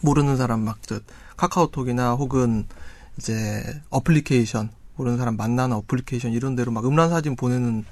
[0.00, 0.98] 모르는 사람 막 저
[1.36, 2.66] 카카오톡이나 혹은
[3.18, 7.84] 이제 어플리케이션 모르는 사람 만나는 어플리케이션 이런 데로 막 음란 사진 보내는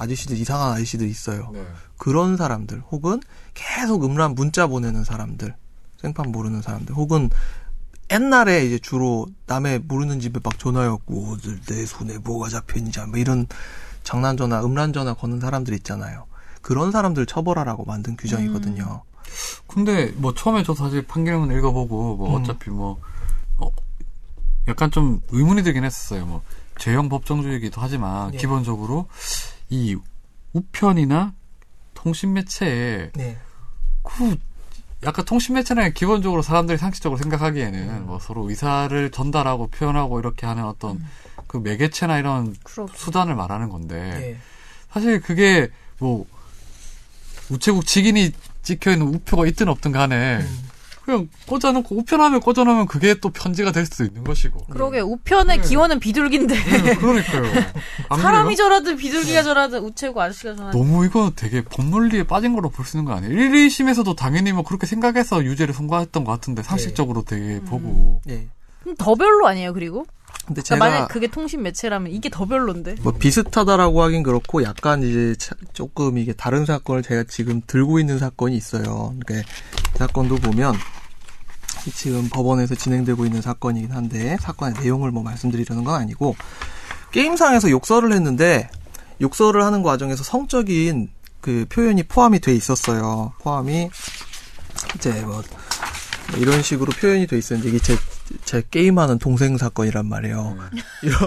[0.00, 1.50] 아저씨들 이상한 아저씨들 있어요.
[1.52, 1.64] 네.
[1.96, 3.20] 그런 사람들 혹은
[3.54, 5.54] 계속 음란 문자 보내는 사람들
[5.98, 7.30] 생판 모르는 사람들 혹은
[8.10, 11.36] 옛날에 이제 주로 남의 모르는 집에 막 전화였고
[11.68, 13.46] 내 손에 뭐가 잡혀있는지 뭐 이런
[14.02, 16.26] 장난 전화 음란 전화 거는 사람들 있잖아요
[16.62, 19.04] 그런 사람들 처벌하라고 만든 규정이거든요
[19.66, 22.42] 근데 뭐 처음에 저 사실 판결문 읽어보고 뭐 음.
[22.42, 23.00] 어차피 뭐
[23.58, 23.70] 어,
[24.68, 26.26] 약간 좀 의문이 들긴 했었어요.
[26.26, 26.42] 뭐
[26.78, 28.38] 죄형 법정주의이기도 하지만 네.
[28.38, 29.06] 기본적으로
[29.70, 29.96] 이
[30.52, 31.32] 우편이나
[31.94, 33.38] 통신 매체에 네.
[34.02, 34.36] 그
[35.02, 38.06] 약간 통신 매체는 기본적으로 사람들이 상식적으로 생각하기에는 음.
[38.06, 41.02] 뭐 서로 의사를 전달하고 표현하고 이렇게 하는 어떤
[41.46, 44.38] 그 매개체나 이런 그렇 수단을 말하는 건데 네.
[44.90, 46.26] 사실 그게 뭐
[47.48, 50.69] 우체국 직인이 찍혀 있는 우표가 있든 없든 간에 음.
[51.04, 54.66] 그냥 꽂아놓고 우편하면 꽂아놓으면 그게 또 편지가 될 수도 있는 것이고.
[54.70, 55.62] 그러게 우편의 네.
[55.62, 57.42] 기원은 비둘기인데 네, 그러니까요.
[58.10, 58.54] 안 사람이?
[58.56, 63.04] 저라든 비둘기가 저라든 우체국 아저씨가 저라든 너무 이거 되게 법논리에 빠진 거로 볼 수 있는
[63.06, 63.32] 거 아니에요?
[63.32, 67.64] 1, 2심에서도 당연히 뭐 그렇게 생각해서 유죄를 선고했던 것 같은데 상식적으로 되게 음.
[67.64, 68.48] 보고 네.
[68.82, 70.06] 그럼 더 별로 아니에요 그리고
[70.46, 75.34] 근데 그러니까 만약 그게 통신 매체라면 이게 더 별론데 뭐 비슷하다라고 하긴 그렇고 약간 이제
[75.38, 79.14] 차- 조금 이게 다른 사건을 제가 지금 들고 있는 사건이 있어요.
[79.24, 79.48] 그러니까
[79.94, 80.74] 이 사건도 보면
[81.86, 86.34] 이 지금 법원에서 진행되고 있는 사건이긴 한데 사건의 내용을 뭐 말씀드리려는 건 아니고
[87.12, 88.68] 게임상에서 욕설을 했는데
[89.20, 93.32] 욕설을 하는 과정에서 성적인 그 표현이 포함이 돼 있었어요.
[93.40, 93.88] 포함이
[94.96, 95.42] 이제 뭐
[96.36, 97.96] 이런 식으로 표현이 돼 있었는데 이게 제,
[98.44, 100.56] 제 게임하는 동생 사건이란 말이에요.
[101.02, 101.18] 이런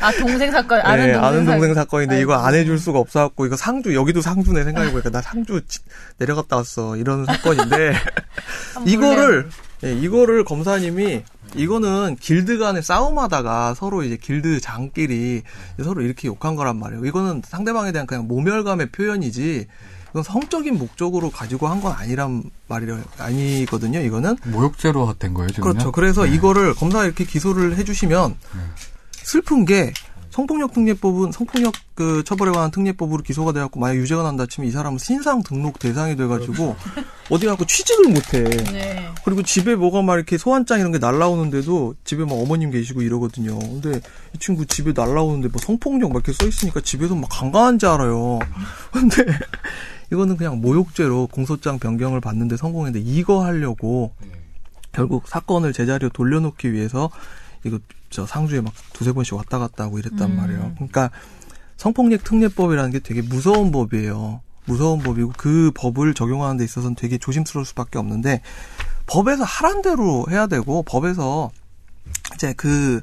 [0.00, 1.74] 아 동생 사건 아는 네, 동생, 아는 동생 사건.
[1.74, 2.34] 사건인데 이거.
[2.34, 5.80] 안 해줄 수가 없어갖고 이거 상주 여기도 상주네 생각해보니까 나 상주 지-
[6.18, 7.94] 내려갔다 왔어 이런 사건인데
[8.86, 9.48] 이거를
[9.84, 11.22] 예, 이거를 검사님이
[11.54, 15.42] 이거는 길드 간에 싸움하다가 서로 이제 길드 장끼리
[15.82, 17.04] 서로 이렇게 욕한 거란 말이에요.
[17.04, 19.66] 이거는 상대방에 대한 그냥 모멸감의 표현이지
[20.12, 22.86] 이건 성적인 목적으로 가지고 한 건 아니란 말이
[23.18, 23.98] 아니거든요.
[24.00, 25.64] 이거는 모욕죄로 된 거예요, 지금.
[25.72, 25.90] 그렇죠.
[25.90, 28.36] 그래서 이거를 검사 이렇게 기소를 해주시면
[29.12, 29.92] 슬픈 게
[30.30, 34.98] 성폭력 특례법은 성폭력 그 처벌에 관한 특례법으로 기소가 돼갖고 만약 유죄가 난다 치면 이 사람은
[34.98, 36.74] 신상 등록 대상이 돼가지고
[37.28, 38.42] 어디 가고 취직을 못해.
[38.72, 39.08] 네.
[39.26, 43.58] 그리고 집에 뭐가 막 이렇게 소환장 이런 게 날라오는데도 집에 막 어머님 계시고 이러거든요.
[43.58, 44.00] 근데
[44.34, 48.38] 이 친구 집에 날라오는데 뭐 성폭력 막 이렇게 써 있으니까 집에서 막 강간한 줄 알아요.
[48.90, 49.26] 근데
[50.12, 54.14] 이거는 그냥 모욕죄로 공소장 변경을 받는데 성공했는데 이거 하려고
[54.92, 57.10] 결국 사건을 제자리로 돌려놓기 위해서
[57.64, 57.78] 이거
[58.10, 60.36] 저 상주에 막 두세 번씩 왔다 갔다 하고 이랬단 음.
[60.36, 60.72] 말이에요.
[60.74, 61.10] 그러니까
[61.78, 64.42] 성폭력 특례법이라는 게 되게 무서운 법이에요.
[64.66, 68.42] 무서운 법이고 그 법을 적용하는 데 있어서는 되게 조심스러울 수밖에 없는데
[69.06, 71.50] 법에서 하란 대로 해야 되고 법에서
[72.34, 73.00] 이제 그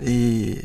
[0.00, 0.60] 이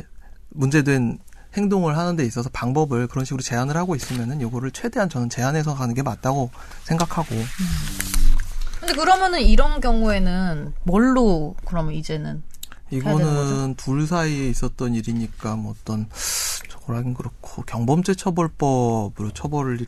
[0.49, 1.19] 문제된
[1.55, 5.93] 행동을 하는 데 있어서 방법을 그런 식으로 제한을 하고 있으면은 요거를 최대한 저는 제한해서 가는
[5.93, 6.49] 게 맞다고
[6.83, 7.35] 생각하고
[8.79, 12.43] 근데 그러면은 이런 경우에는 뭘로 그러면 이제는
[12.91, 16.07] 이거는 둘 사이에 있었던 일이니까 뭐 어떤
[16.69, 19.85] 저걸 하긴 그렇고 경범죄 처벌법으로 처벌을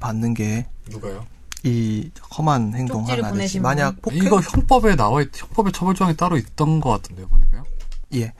[0.00, 1.26] 받는 게 누가요?
[1.64, 6.36] 이 험한 행동 하나를 보내신 만약 폭행 이거 형법에 나와 있, 형법에 처벌 조항이 따로
[6.36, 7.64] 있던 것 같은데요, 보니까요.
[8.14, 8.32] 예.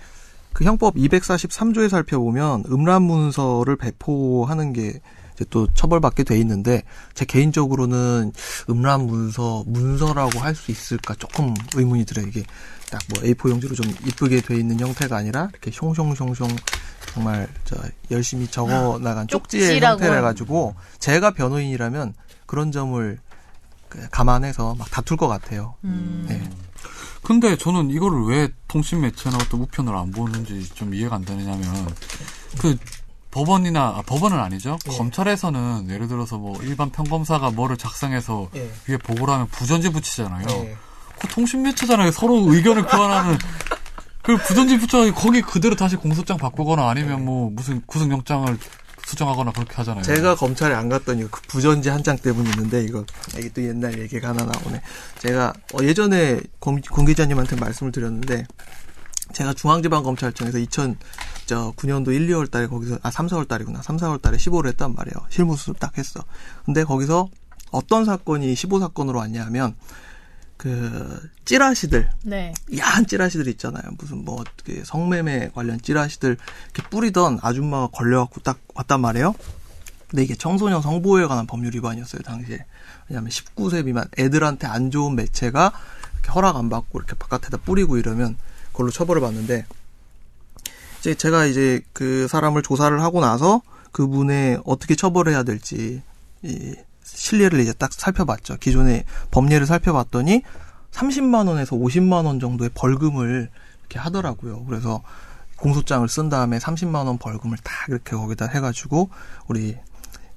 [0.52, 5.00] 그 형법 243조에 살펴보면 음란 문서를 배포하는 게
[5.34, 6.82] 이제 또 처벌받게 돼 있는데
[7.14, 8.32] 제 개인적으로는
[8.68, 12.26] 음란 문서 문서라고 할 수 있을까 조금 의문이 들어요.
[12.26, 12.42] 이게
[12.90, 16.54] 딱 뭐 A4 용지로 좀 이쁘게 돼 있는 형태가 아니라 이렇게 숑숑숑숑
[17.14, 17.76] 정말 저
[18.10, 19.64] 열심히 적어 나간 쪽지의.
[19.92, 22.12] 형태라 가지고 제가 변호인이라면
[22.44, 23.18] 그런 점을
[23.88, 25.74] 그 감안해서 막 다툴 것 같아요.
[25.84, 26.26] 음.
[26.28, 26.42] 네.
[27.22, 31.94] 근데 저는 이거를 왜 통신 매체나 어떤 우편을 안 보는지 좀 이해가 안 되느냐면
[32.58, 32.76] 그
[33.30, 34.78] 법원이나 아, 법원은 아니죠.
[34.90, 34.96] 예.
[34.96, 38.70] 검찰에서는 예를 들어서 뭐 일반 평검사가 뭐를 작성해서 예.
[38.88, 40.46] 위에 보고를 하면 부전지 붙이잖아요.
[40.46, 40.76] 네.
[41.18, 42.10] 그 통신 매체잖아요.
[42.10, 43.38] 서로 의견을 교환하는
[44.22, 48.58] 그 부전지 붙여 거기 그대로 다시 공소장 바꾸거나 아니면 뭐 무슨 구속영장을
[49.06, 50.02] 수정하거나 그렇게 하잖아요.
[50.02, 53.04] 제가 검찰에 안 갔더니 그 부전지 한 장 때문에 있는데 이거
[53.38, 54.80] 이게 또 옛날 얘기가 하나 나오네.
[55.18, 58.46] 제가 어, 예전에 공, 공 기자님한테 말씀을 드렸는데
[59.32, 63.82] 제가 중앙지방검찰청에서 2009년도 1, 2월 달에 거기서 아 3, 4월 달이구나.
[63.82, 65.14] 3, 4월 달에 15를 했단 말이에요.
[65.30, 66.22] 실무수습 딱 했어.
[66.64, 67.28] 근데 거기서
[67.70, 69.74] 어떤 사건이 15사건으로 왔냐 하면
[70.62, 72.54] 그 찌라시들 네.
[72.78, 73.82] 야한 찌라시들 있잖아요.
[73.98, 76.36] 무슨 뭐 어떻게 성매매 관련 찌라시들
[76.72, 79.34] 이렇게 뿌리던 아줌마가 걸려갖고 딱 왔단 말이에요.
[80.06, 82.64] 근데 이게 청소년 성보호에 관한 법률 위반이었어요 당시에.
[83.08, 85.72] 왜냐하면 19세 미만 애들한테 안 좋은 매체가
[86.12, 88.36] 이렇게 허락 안 받고 이렇게 바깥에다 뿌리고 이러면
[88.70, 89.66] 그걸로 처벌을 받는데
[91.00, 96.02] 이제 제가 이제 그 사람을 조사를 하고 나서 그분의 어떻게 처벌해야 될지
[96.42, 96.76] 이
[97.16, 98.56] 실례를 이제 딱 살펴봤죠.
[98.58, 100.42] 기존의 법례를 살펴봤더니
[100.92, 104.64] 30만 원에서 50만 원 정도의 벌금을 이렇게 하더라고요.
[104.64, 105.02] 그래서
[105.56, 109.10] 공소장을 쓴 다음에 30만 원 벌금을 딱 이렇게 거기다 해가지고
[109.46, 109.78] 우리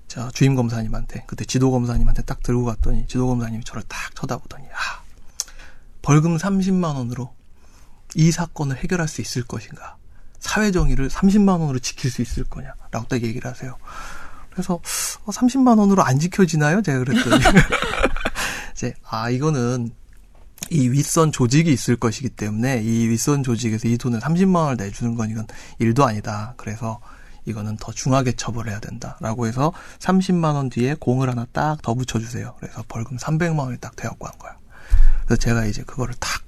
[0.08, 5.04] 저 주임 검사님한테 그때 지도 검사님한테 딱 들고 갔더니 지도 검사님이 저를 딱 쳐다보더니 아
[6.02, 7.34] 벌금 30만 원으로
[8.14, 9.98] 이 사건을 해결할 수 있을 것인가
[10.40, 13.76] 사회 정의를 30만 원으로 지킬 수 있을 거냐라고 딱 얘기를 하세요.
[14.56, 14.76] 그래서
[15.26, 16.82] 어, 30만 원으로 안 지켜지나요?
[16.82, 17.44] 제가 그랬더니
[18.74, 19.92] 이제 아 이거는
[20.72, 25.30] 이 윗선 조직이 있을 것이기 때문에 이 윗선 조직에서 이 돈을 30만 원을 내주는 건
[25.30, 25.46] 이건
[25.80, 26.54] 일도 아니다.
[26.58, 27.00] 그래서
[27.46, 32.56] 이거는 더 중하게 처벌해야 된다라고 해서 30만 원 뒤에 공을 하나 딱 더 붙여주세요.
[32.60, 34.58] 그래서 벌금 300만 원이 딱 되었고 한 거야.
[35.26, 36.42] 그래서 제가 이제 그거를 딱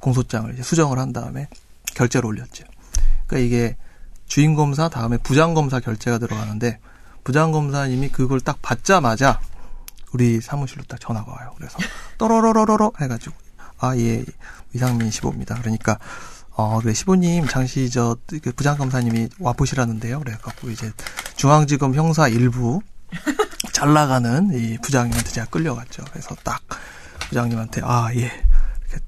[0.00, 1.48] 공소장을 이제 수정을 한 다음에
[1.94, 2.64] 결제를 올렸죠.
[3.26, 3.76] 그러니까 이게
[4.26, 6.78] 주임 검사 다음에 부장 검사 결제가 들어가는데
[7.24, 9.40] 부장 검사님이 그걸 딱 받자마자
[10.12, 11.52] 우리 사무실로 딱 전화가 와요.
[11.56, 11.78] 그래서
[12.18, 13.34] 떠러러러러러 해가지고
[13.80, 14.24] 아 예
[14.74, 15.60] 이상민 15입니다.
[15.60, 15.98] 그러니까
[16.50, 18.16] 어 그래 15님 잠시 저
[18.56, 20.20] 부장 검사님이 와 보시라는데요.
[20.20, 20.92] 그래갖고 이제
[21.36, 22.80] 중앙지검 형사 일부
[23.72, 26.04] 잘 나가는 이 부장님한테 제가 끌려갔죠.
[26.10, 26.60] 그래서 딱
[27.28, 28.30] 부장님한테 아 예.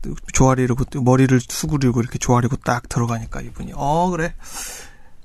[0.04, 4.34] 이렇게 조아리를 머리를 수그리고 이렇게 조아리고 딱 들어가니까 이분이 어 그래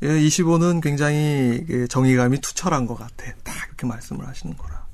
[0.01, 3.25] 25는 굉장히 그 정의감이 투철한 것 같아.
[3.43, 4.85] 딱 이렇게 말씀을 하시는 거라.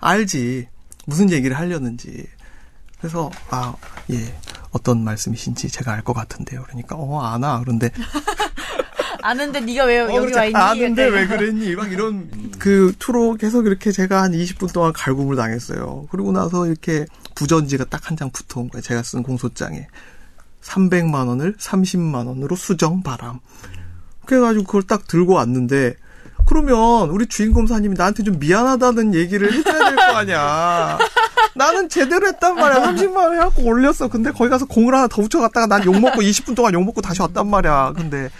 [0.00, 0.68] 알지.
[1.06, 2.26] 무슨 얘기를 하려는지.
[2.98, 3.74] 그래서, 아,
[4.10, 4.34] 예.
[4.70, 6.62] 어떤 말씀이신지 제가 알 것 같은데요.
[6.64, 7.58] 그러니까, 어, 아나.
[7.60, 7.90] 그런데.
[9.22, 10.34] 아는데 네가 왜 여기 그렇지.
[10.38, 10.56] 와 있니?
[10.56, 11.74] 아는데 왜 그랬니?
[11.74, 16.06] 막 이런 그 투로 계속 이렇게 제가 한 20분 동안 갈굼을 당했어요.
[16.10, 18.82] 그리고 나서 이렇게 부전지가 딱 한 장 붙어 온 거예요.
[18.82, 19.86] 제가 쓴 공소장에.
[20.62, 23.40] 300만 원을 30만 원으로 수정 바람.
[24.26, 25.94] 그래가지고 그걸 딱 들고 왔는데
[26.46, 30.98] 그러면 우리 주인 검사님이 나한테 좀 미안하다는 얘기를 해줘야 될 거 아니야.
[31.54, 32.82] 나는 제대로 했단 말이야.
[32.92, 34.08] 30만 원 해갖고 올렸어.
[34.08, 37.92] 근데 거기 가서 공을 하나 더 붙여갔다가 난 욕먹고 20분 동안 욕먹고 다시 왔단 말이야.
[37.96, 38.30] 근데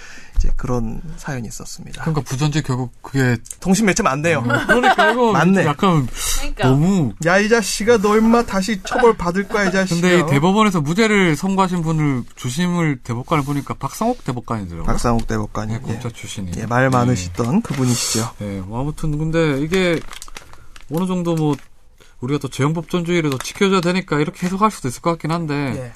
[0.40, 2.00] 이제 그런 사연이 있었습니다.
[2.00, 4.42] 그러니까 부전지 결국 그게 통신 매체 맞네요.
[4.42, 5.66] 그러니까 이거 맞네.
[5.66, 10.00] 약간 그러니까 너무 야, 이 자식아, 너 임마 다시 처벌 받을 거야, 이 자식아.
[10.00, 14.86] 근데 이 대법원에서 무죄를 선고하신 분을 주심을 대법관을 보니까 박상옥 대법관이더라고요.
[14.86, 15.74] 박상욱 대법관이.
[15.74, 15.86] 네, 예.
[15.86, 16.52] 검찰 출신이.
[16.56, 18.30] 예, 말 많으시던 그분이시죠.
[18.38, 20.00] 네, 뭐 아무튼 근데 이게
[20.90, 21.54] 어느 정도 뭐
[22.20, 25.92] 우리가 또 재형법전주의를 더 지켜줘야 되니까 이렇게 해석할 수도 있을 것 같긴 한데 예.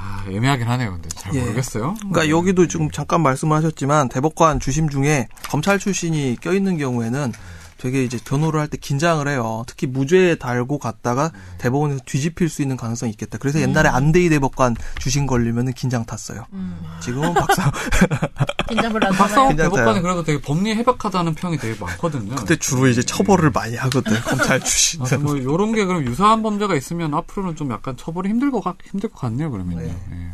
[0.00, 0.92] 아 애매하긴 하네요.
[0.92, 1.40] 근데 잘 예.
[1.40, 1.94] 모르겠어요.
[1.98, 7.32] 그러니까 여기도 지금 잠깐 말씀을 하셨지만 대법관 주심 중에 검찰 출신이 껴 있는 경우에는
[7.78, 9.62] 되게 이제 변호를 할 때 긴장을 해요.
[9.66, 13.38] 특히 무죄에 달고 갔다가 대법원에서 뒤집힐 수 있는 가능성이 있겠다.
[13.38, 16.44] 그래서 옛날에 안대희 대법관 주심 걸리면은 긴장 탔어요.
[16.52, 17.70] 음, 지금은 박사
[18.68, 19.12] 긴장을 안?
[19.12, 19.56] 괜찮아요.
[19.56, 22.34] 대법관이 그래도 되게 법리 해박하다는 평이 되게 많거든요.
[22.34, 25.00] 그때 주로 이제 처벌을 많이 하거든 검찰 출신.
[25.02, 28.76] 아, 뭐 요런 게 그럼 유사한 범죄가 있으면 앞으로는 좀 약간 처벌이 힘들 것 같,
[28.90, 29.50] 힘들 것 같네요.
[29.50, 29.80] 그러면요.
[29.82, 29.96] 네.
[30.12, 30.30] 예.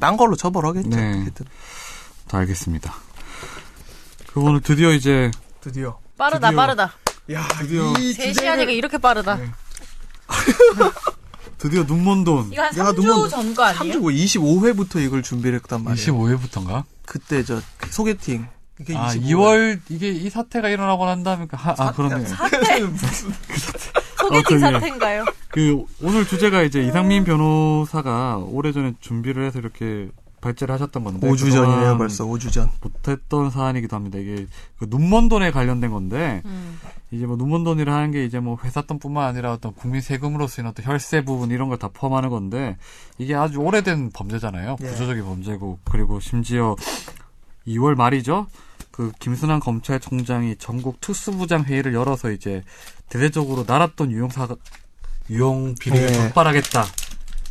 [0.00, 0.88] 딴 걸로 처벌하겠죠.
[0.90, 1.12] 네.
[1.14, 1.46] 어떻게든.
[2.28, 2.92] 다 알겠습니다.
[4.32, 6.01] 그 오늘 드디어 이제 드디어.
[6.22, 6.92] 빠르다 드디어- 빠르다.
[7.32, 9.34] 야, 드디어 이 3시 하니까 이렇게 빠르다.
[9.36, 9.50] 네.
[11.58, 13.94] 드디어 눈먼 돈 이거 한 야, 3주 누군- 전거 아니에요?
[14.00, 16.06] 3주 25회부터 이걸 준비를 했단 말이에요.
[16.12, 16.84] 25회부터인가?
[17.06, 18.46] 그때 저 소개팅.
[18.80, 19.22] 이게 아 25회.
[19.30, 22.24] 2월 이게 이 사태가 일어나고 난 다음에 그 하, 아 그러네.
[22.26, 23.32] 사태 무슨
[24.18, 25.24] 소개팅 어, 사태인가요?
[25.48, 30.08] 그 오늘 주제가 이제 이상민 변호사가 오래전에 준비를 해서 이렇게
[30.42, 32.70] 발제를 하셨던 건데 5주 전이네요, 벌써 5주 전.
[32.82, 34.18] 못했던 사안이기도 합니다.
[34.18, 34.46] 이게
[34.78, 36.78] 그 눈먼 돈에 관련된 건데 음.
[37.10, 40.70] 이제 뭐 눈먼 돈이라 하는 게 이제 뭐 회사 돈뿐만 아니라 어떤 국민 세금으로 쓰이는
[40.70, 42.76] 어떤 혈세 부분 이런 걸 다 포함하는 건데
[43.18, 44.76] 이게 아주 오래된 범죄잖아요.
[44.82, 44.86] 예.
[44.86, 46.76] 구조적인 범죄고 그리고 심지어
[47.66, 48.46] 2월 말이죠.
[48.90, 52.62] 그 김순환 검찰총장이 전국 특수부장 회의를 열어서 이제
[53.08, 54.48] 대대적으로 날았던 유용사
[55.30, 56.12] 유용 비리를 네.
[56.12, 56.84] 적발하겠다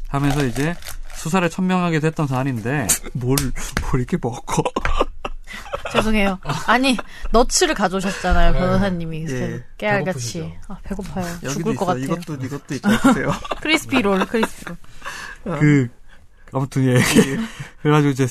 [0.09, 0.75] 하면서 이제
[1.21, 3.37] 수사를 천명하게 됐던 사안인데 뭘,
[3.81, 4.63] 뭘 이렇게 먹어.
[5.93, 6.39] 죄송해요.
[6.65, 6.97] 아니
[7.31, 10.51] 너츠를 가져오셨잖아요 변호사님이 그래서 예, 깨알같이?
[10.67, 11.25] 아, 배고파요.
[11.51, 12.15] 죽을 것 있어.
[12.15, 12.37] 같아요.
[12.39, 13.31] 이것도 이것도 않으세요?
[13.61, 14.65] 크리스피 롤 크리스피
[15.43, 15.59] 롤.
[15.59, 15.89] 그
[16.53, 16.95] 아무튼 예.
[17.83, 18.27] 그래가지고 이제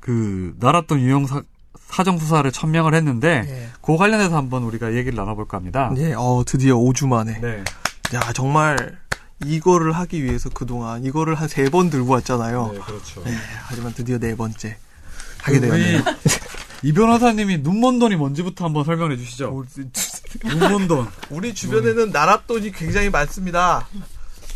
[0.00, 1.40] 그 나랐던 유형 사,
[1.78, 3.68] 사정 수사를 천명을 했는데 예.
[3.80, 5.92] 그 관련해서 한번 우리가 얘기를 나눠볼까 합니다.
[5.96, 7.38] 예, 어 드디어 5주 만에.
[7.40, 7.64] 네.
[8.14, 8.98] 야 정말
[9.44, 12.70] 이거를 하기 위해서 그동안 이거를 한 세 번 들고 왔잖아요.
[12.72, 13.22] 네, 그렇죠.
[13.26, 13.34] 예,
[13.66, 14.76] 하지만 드디어 네 번째
[15.42, 16.02] 하게 우리 되었네요.
[16.82, 19.64] 이 변호사님이 눈먼 돈이 뭔지부터 한번 설명해 주시죠.
[20.44, 21.08] 눈먼 돈.
[21.30, 23.88] 우리 주변에는 나랏돈이 굉장히 많습니다.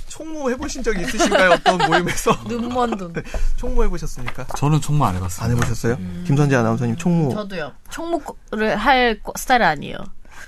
[0.08, 1.50] 총무 해보신 적이 있으신가요?
[1.52, 3.12] 어떤 모임에서 눈먼 돈.
[3.56, 4.46] 총무 해보셨습니까?
[4.56, 5.44] 저는 정말 안 해봤어요.
[5.44, 5.96] 안 해보셨어요?
[6.26, 7.72] 김선재 아나운서님 총무 저도요.
[7.90, 9.96] 총무를 할 거- 스타일 아니에요.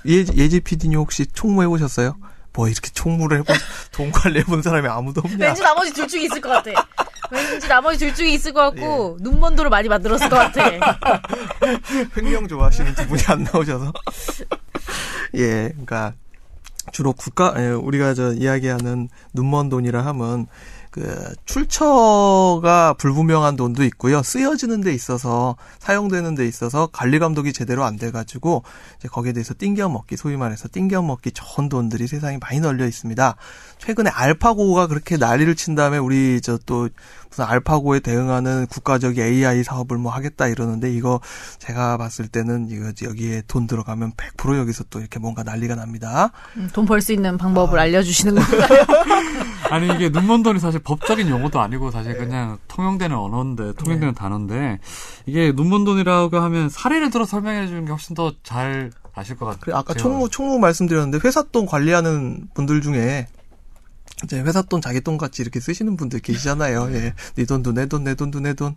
[0.07, 2.15] 예, 예지 PD님 혹시 총무 해보셨어요?
[2.53, 3.55] 뭐 이렇게 총무를 해본
[3.91, 5.47] 돈 관리해본 사람이 아무도 없냐?
[5.47, 6.87] 왠지 나머지 둘 중에 있을 것 같아.
[7.31, 10.69] 왠지 나머지 둘 중에 있을 것 같고 눈먼 돈을 많이 만들었을 것 같아.
[12.17, 13.93] 횡령 좋아하시는 두 분이 안 나오셔서.
[15.35, 16.13] 예, 그러니까
[16.91, 20.47] 주로 국가 예, 우리가 저 이야기하는 눈먼 돈이라 함은
[20.91, 24.21] 그 출처가 불분명한 돈도 있고요.
[24.21, 28.63] 쓰여지는 데 있어서 사용되는 데 있어서 관리 감독이 제대로 안 돼 가지고
[28.97, 33.35] 이제 거기에 대해서 띵겨 먹기 소위 말해서 띵겨 먹기 좋은 돈들이 세상에 많이 널려 있습니다.
[33.77, 36.89] 최근에 알파고가 그렇게 난리를 친 다음에 우리 저 또
[37.31, 41.21] 무슨 알파고에 대응하는 국가적 AI 사업을 뭐 하겠다 이러는데 이거
[41.59, 46.31] 제가 봤을 때는 이거 여기에 돈 들어가면 100% 여기서 또 이렇게 뭔가 난리가 납니다.
[46.57, 48.85] 음, 돈벌 수 있는 방법을 알려주시는 건가요?
[49.71, 54.79] 아니 이게 눈먼 돈이 사실 법적인 용어도 아니고 사실 그냥 통용되는 언어인데 통용되는 단어인데
[55.25, 59.77] 이게 눈먼 돈이라고 하면 사례를 들어 설명해 주는 게 훨씬 더 잘 아실 것 같아요.
[59.77, 63.27] 아까 총무 총무 말씀드렸는데 회사 돈 관리하는 분들 중에
[64.23, 66.89] 이제 회사 돈 자기 돈 같이 이렇게 쓰시는 분들 계시잖아요.
[66.93, 67.13] 예.
[67.35, 68.75] 네 돈도 내 돈, 내 돈도 내 돈.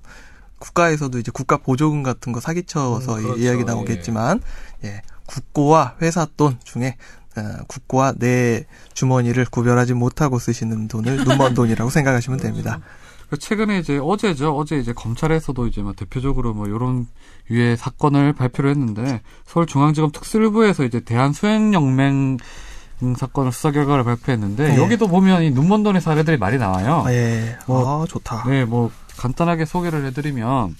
[0.59, 3.41] 국가에서도 이제 국가 보조금 같은 거 사기쳐서 음, 그렇죠.
[3.41, 4.41] 이야기 나오겠지만
[4.85, 5.03] 예.
[5.27, 6.97] 국고와 회사 돈 중에
[7.37, 12.81] 어, 국고와 내 주머니를 구별하지 못하고 쓰시는 돈을 눈먼 돈이라고 생각하시면 됩니다.
[13.29, 14.57] 그 최근에 이제 어제죠.
[14.57, 17.07] 어제 이제 검찰에서도 이제 뭐 대표적으로 뭐 이런
[17.51, 22.39] 유의 사건을 발표를 했는데 서울중앙지검 특수부에서 이제 대한수행연맹
[23.15, 24.77] 사건을 수사 결과를 발표했는데 네.
[24.79, 27.03] 여기도 보면 이 눈먼 돈의 사례들이 많이 나와요.
[27.05, 27.59] 아, 예.
[27.67, 28.45] 뭐, 아, 좋다.
[28.49, 30.75] 네, 뭐 간단하게 소개를 해드리면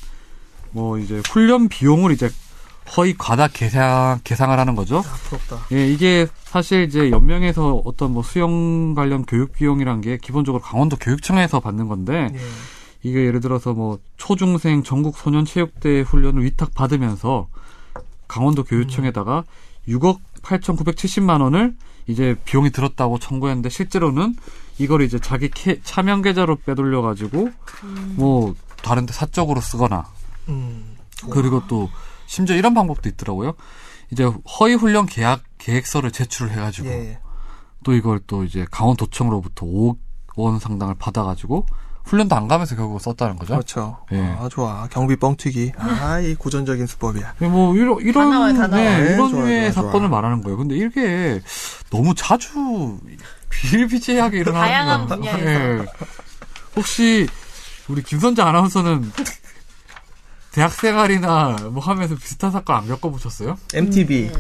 [0.71, 2.31] 뭐 이제 훈련 비용을 이제
[2.97, 4.99] 허위 과다 계상 계상을 하는 거죠.
[4.99, 5.67] 아, 부럽다.
[5.73, 11.61] 예, 이게 사실 이제 연명에서 어떤 뭐 수영 관련 교육 비용이란 게 기본적으로 강원도 교육청에서
[11.61, 12.39] 받는 건데 예.
[13.03, 17.49] 이게 예를 들어서 뭐 초중생 전국 소년 체육대회 훈련을 위탁 받으면서
[18.29, 19.45] 강원도 교육청에다가
[19.89, 21.75] 6억 8,970만 원을
[22.07, 24.37] 이제 비용이 들었다고 청구했는데 실제로는
[24.79, 27.51] 이걸 이제 자기 캐- 차명 계좌로 빼돌려 가지고
[28.17, 30.05] 뭐 다른 데 사적으로 쓰거나
[30.49, 30.97] 음.
[31.31, 31.89] 그리고 또
[32.27, 33.55] 심지어 이런 방법도 있더라고요.
[34.11, 37.19] 이제 허위 훈련 계약 계획서를 제출을 해 가지고 예.
[37.85, 39.97] 또 이걸 또 이제 강원도청으로부터 5억
[40.37, 41.65] 원 상당을 받아 가지고
[42.05, 43.55] 훈련도 안 가면서 결국 썼다는 거죠.
[43.55, 43.99] 그렇죠.
[44.13, 44.21] 예.
[44.39, 44.87] 아, 좋아.
[44.91, 45.73] 경비 뻥튀기.
[45.79, 47.35] 아, 이 고전적인 수법이야.
[47.41, 48.85] 뭐 이런 이런 나와요, 다 나와요.
[48.85, 50.21] 네, 네, 이런 좋아, 류의 좋아, 사건을 좋아.
[50.21, 50.57] 말하는 거예요.
[50.59, 51.41] 근데 이게
[51.91, 52.99] 너무 자주
[53.49, 55.23] 비일비재하게 일어나는 다양한 거예요.
[55.23, 55.51] 분야에서.
[55.51, 55.87] 예.
[56.77, 57.27] 혹시
[57.89, 59.11] 우리 김선재 아나운서는
[60.53, 63.57] 대학 생활이나 뭐 하면서 비슷한 사건 안 겪어보셨어요?
[63.75, 64.31] MTV.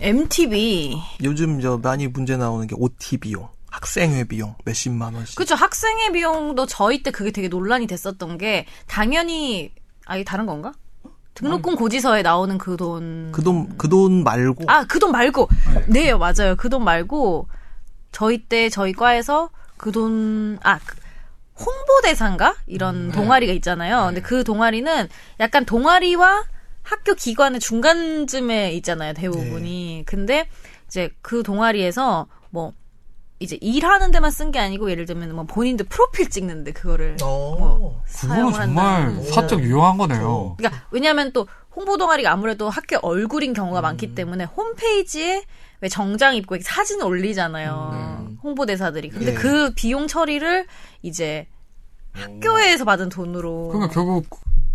[0.00, 1.00] MTV.
[1.22, 5.34] 요즘 저 많이 문제 나오는 게 OT 비용, 학생회 비용 몇십만 원씩.
[5.36, 5.56] 그쵸.
[5.56, 9.72] 학생의 비용도 저희 때 그게 되게 논란이 됐었던 게, 당연히,
[10.06, 10.72] 아예 다른 건가?
[11.34, 13.32] 등록금 고지서에 나오는 그 돈.
[13.32, 14.64] 그 돈, 그 돈 말고.
[14.68, 15.48] 아, 그 돈 말고.
[15.88, 16.54] 네, 맞아요.
[16.56, 17.48] 그 돈 말고,
[18.12, 20.96] 저희 때, 저희 과에서 그 돈, 아, 그
[21.58, 22.54] 홍보대사인가?
[22.66, 24.06] 이런 동아리가 있잖아요.
[24.06, 25.08] 근데 그 동아리는
[25.40, 26.44] 약간 동아리와
[26.84, 29.14] 학교 기관의 중간쯤에 있잖아요.
[29.14, 30.04] 대부분이.
[30.06, 30.48] 근데
[30.86, 32.72] 이제 그 동아리에서 뭐,
[33.40, 37.56] 이제 일하는 데만 쓴 게 아니고 예를 들면 뭐 본인들 프로필 찍는데 그거를 어.
[37.58, 40.54] 뭐 그거는 사용을 정말 사적 유용한 거네요.
[40.56, 45.44] 그러니까 왜냐하면 또 홍보 동아리가 아무래도 학교 얼굴인 경우가 많기 때문에 홈페이지에
[45.80, 48.36] 왜 정장 입고 사진 올리잖아요.
[48.42, 49.08] 홍보대사들이.
[49.10, 49.34] 근데 예.
[49.34, 50.66] 그 비용 처리를
[51.02, 51.48] 이제
[52.12, 53.68] 학교에서 받은 돈으로.
[53.68, 54.26] 그러니까 결국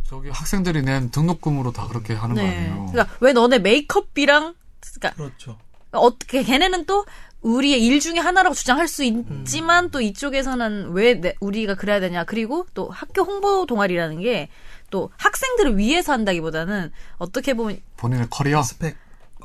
[0.06, 2.48] 저기 학생들이 낸 등록금으로 다 그렇게 하는 거 네.
[2.58, 2.88] 아니에요?
[2.92, 5.58] 그러니까 왜 너네 메이크업비랑 그러니까 그렇죠.
[5.92, 7.06] 어떻게 걔네는 또
[7.42, 12.66] 우리의 일 중에 하나라고 주장할 수 있지만 또 이쪽에서는 왜 내- 우리가 그래야 되냐 그리고
[12.74, 14.50] 또 학교 홍보 동아리라는 게
[14.92, 18.64] 또 학생들을 위해서 한다기보다는 어떻게 보면 본인의 커리어?
[18.64, 18.96] 스펙.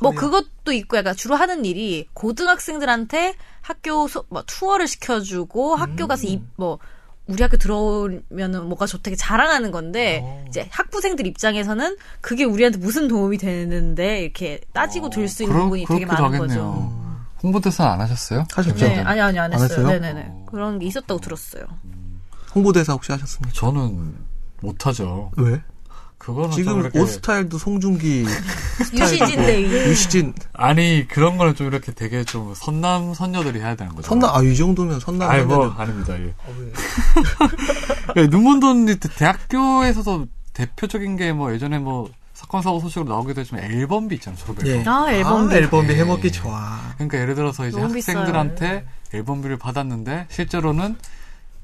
[0.01, 0.20] 뭐 커리어.
[0.30, 6.40] 그것도 있고 약간 주로 하는 일이 고등학생들한테 학교 소- 뭐 투어를 시켜주고 학교 가서 이,
[6.57, 6.78] 뭐
[7.26, 10.45] 우리 학교 들어오면은 뭐가 좋다게 자랑하는 건데 어.
[10.49, 16.07] 이제 학부생들 입장에서는 그게 우리한테 무슨 도움이 되는데 이렇게 따지고 들 수 있는 부분이 되게
[16.07, 16.49] 많은 하겠네요.
[16.49, 17.03] 거죠.
[17.45, 18.47] 홍보 대사 안 하셨어요?
[18.55, 18.86] 하셨죠?
[18.86, 19.68] 네, 아니 아니 안안 했어요.
[19.86, 19.86] 했어요?
[20.01, 21.62] 네네네 그런 게 있었다고 들었어요.
[22.55, 23.53] 홍보대사 혹시 하셨습니까?
[23.55, 24.14] 저는
[24.62, 25.30] 못하죠.
[25.36, 25.62] 왜?
[26.16, 28.24] 그거는 좀 지금 이렇게 옷 스타일도 송중기
[28.99, 29.64] 유시진 대위.
[29.64, 34.09] 유시진 아니 그런 거는 좀 이렇게 되게 좀 선남 선녀들이 해야 되는 거죠.
[34.09, 36.18] 선남 아이 정도면 선남 아니 뭐 아닙니다.
[36.18, 36.34] 예.
[36.47, 36.72] 어, 왜?
[38.22, 42.09] 예, 눈먼돈 대학교에서도 대표적인 게 뭐 예전에 뭐
[42.45, 44.80] 사건 사고 소식으로 나오기도 했지만 앨범비 있잖아요 졸업 앨범.
[44.80, 44.84] 예.
[44.86, 45.55] 아, 앨범비.
[45.55, 45.97] 아, 앨범비 예.
[45.97, 46.78] 해먹기 좋아.
[46.95, 50.97] 그러니까 예를 들어서 이제 학생들한테 앨범비를 받았는데 실제로는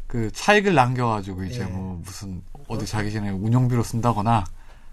[0.06, 1.64] 그 차익을 남겨가지고 이제 예.
[1.64, 4.44] 뭐 무슨 어디 자기 전에 운영비로 쓴다거나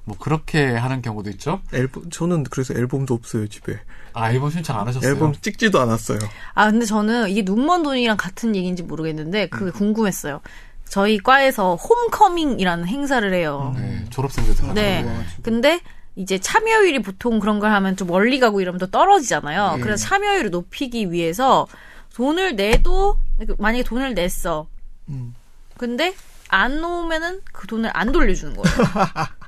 [0.04, 1.62] 뭐 그렇게 하는 경우도 있죠.
[1.74, 3.80] 앨범 저는 그래서 앨범도 없어요 집에.
[4.14, 5.10] 아 앨범 신청 안 하셨어요?
[5.10, 6.20] 앨범 찍지도 않았어요.
[6.54, 9.50] 아 근데 저는 이게 눈먼 돈이랑 같은 얘기인지 모르겠는데 음.
[9.50, 10.42] 그게 궁금했어요.
[10.90, 13.74] 저희 과에서 홈커밍이라는 행사를 해요.
[13.76, 15.06] 네, 졸업생들 네.
[15.42, 15.82] 근데
[16.16, 19.76] 이제 참여율이 보통 그런 걸 하면 좀 멀리 가고 이러면 또 떨어지잖아요.
[19.78, 19.82] 예.
[19.82, 21.68] 그래서 참여율을 높이기 위해서
[22.16, 23.18] 돈을 내도
[23.60, 24.68] 만약에 돈을 냈어.
[25.10, 25.36] 음.
[25.78, 26.16] 근데
[26.50, 28.76] 안 오면은 그 돈을 안 돌려주는 거예요.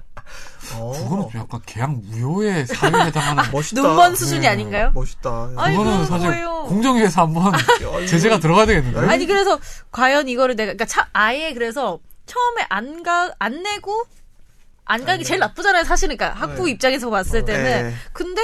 [0.76, 0.92] 어.
[1.04, 3.82] 그거는 좀 약간 계약 무효의 사유에 해당하는 멋있다.
[3.82, 4.48] 눈먼 수준이 네.
[4.50, 4.92] 아닌가요?
[4.94, 5.52] 멋있다.
[5.58, 6.66] 아니, 그거는 사실 거예요.
[6.68, 7.52] 공정위에서 한번
[8.08, 9.00] 제재가 들어가야 되겠는데.
[9.08, 9.60] 아니 그래서
[9.92, 14.04] 과연 이거를 내가 그러니까 차, 아예 그래서 처음에 안 가 안 내고
[14.86, 16.72] 안 가기 제일 나쁘잖아요 사실은 그러니까 학부 네.
[16.72, 17.94] 입장에서 봤을 때는 네.
[18.14, 18.42] 근데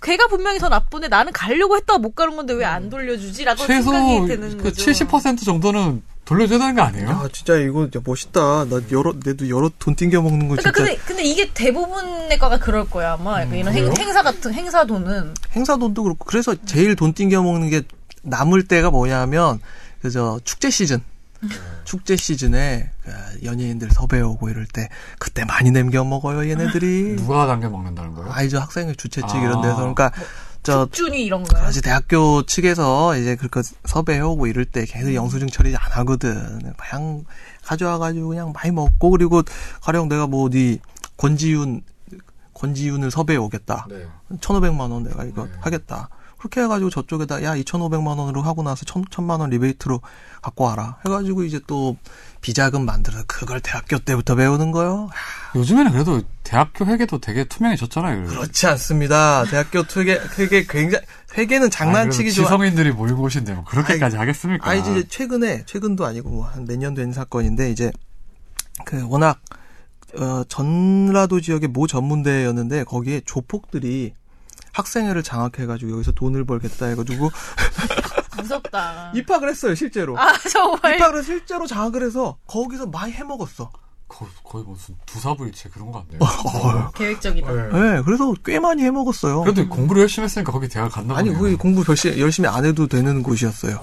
[0.00, 4.26] 걔가 분명히 더 나쁜데 나는 가려고 했다가 못 가는 건데 왜 안 돌려주지라고 최소 생각이
[4.28, 4.84] 드는 그 거죠.
[4.90, 7.08] 70% 정도는 돌려줘야 되는 거 아니에요?
[7.08, 8.40] 야 진짜 이거 진짜 멋있다.
[8.66, 12.58] 나 여러 내도 여러 돈 띵겨 먹는 거 그러니까 진짜 근데 근데 이게 대부분의 과가
[12.58, 16.94] 그럴 거야 아마 약간 이런 행, 행사 같은 행사 돈은 행사 돈도 그렇고 그래서 제일
[16.96, 17.82] 돈 띵겨 먹는 게
[18.22, 19.60] 남을 때가 뭐냐면
[20.00, 21.00] 그저 축제 시즌.
[21.84, 23.10] 축제 시즌에 그
[23.44, 27.16] 연예인들 섭외 오고 이럴 때 그때 많이 남겨 먹어요 얘네들이.
[27.26, 28.30] 누가 당겨 먹는다는 거예요?
[28.32, 29.38] 아이죠 학생회 주최 측 아.
[29.40, 30.12] 이런 데서 그러니까
[30.62, 31.64] 저 준이 이런 거야.
[31.64, 36.72] 아직 대학교 측에서 이제 그거 섭외해오고 이럴 때 걔들 영수증 처리 안 하거든.
[36.76, 37.24] 그냥
[37.64, 39.42] 가져와가지고 그냥 많이 먹고 그리고
[39.82, 40.78] 가령 내가 뭐 어디
[41.16, 41.82] 권지윤
[42.54, 43.86] 권지윤을 섭외해 오겠다.
[43.88, 44.06] 네.
[44.30, 45.52] 1,500만 원 내가 이거 네.
[45.60, 46.08] 하겠다.
[46.38, 50.00] 그렇게 해가지고 저쪽에다 야 2,500만 원으로 하고 나서 1,000, 1,000만 원 리베이트로
[50.42, 50.98] 갖고 와라.
[51.04, 51.96] 해가지고 이제 또
[52.42, 55.08] 비자금 만들어서 그걸 대학교 때부터 배우는 거요.
[55.54, 58.26] 요즘에는 그래도 대학교 회계도 되게 투명해졌잖아요.
[58.26, 59.44] 그렇지 않습니다.
[59.44, 61.04] 대학교 투게 회계 굉장히
[61.38, 62.44] 회계는 장난치기 아니, 그래도 좋아.
[62.58, 64.68] 지성인들이 모인 곳인데 뭐 그렇게까지 하겠습니까?
[64.68, 67.90] 아, 이제 최근에, 최근도 아니고 뭐 한 몇 년 된 사건인데, 이제,
[68.84, 69.40] 그, 워낙,
[70.18, 74.12] 어, 전라도 지역의 모 전문대였는데, 거기에 조폭들이
[74.72, 77.30] 학생회를 장악해가지고 여기서 돈을 벌겠다 해가지고,
[78.36, 79.12] 무섭다.
[79.16, 80.18] 입학을 했어요, 실제로.
[80.18, 80.94] 아 정말.
[80.96, 83.70] 입학을 실제로 장악을 해서, 거기서 많이 해먹었어.
[84.08, 86.18] 거, 거의 무슨 두사부일체 그런 거 같네요.
[86.20, 87.50] 어, 계획적이다.
[87.50, 89.40] 네, 그래서 꽤 많이 해먹었어요.
[89.40, 91.32] 그래도 공부를 열심히 했으니까 거기 대학 갔나 아니.
[91.32, 93.80] 거기 공부 열심히, 열심히 안 해도 되는 곳이었어요.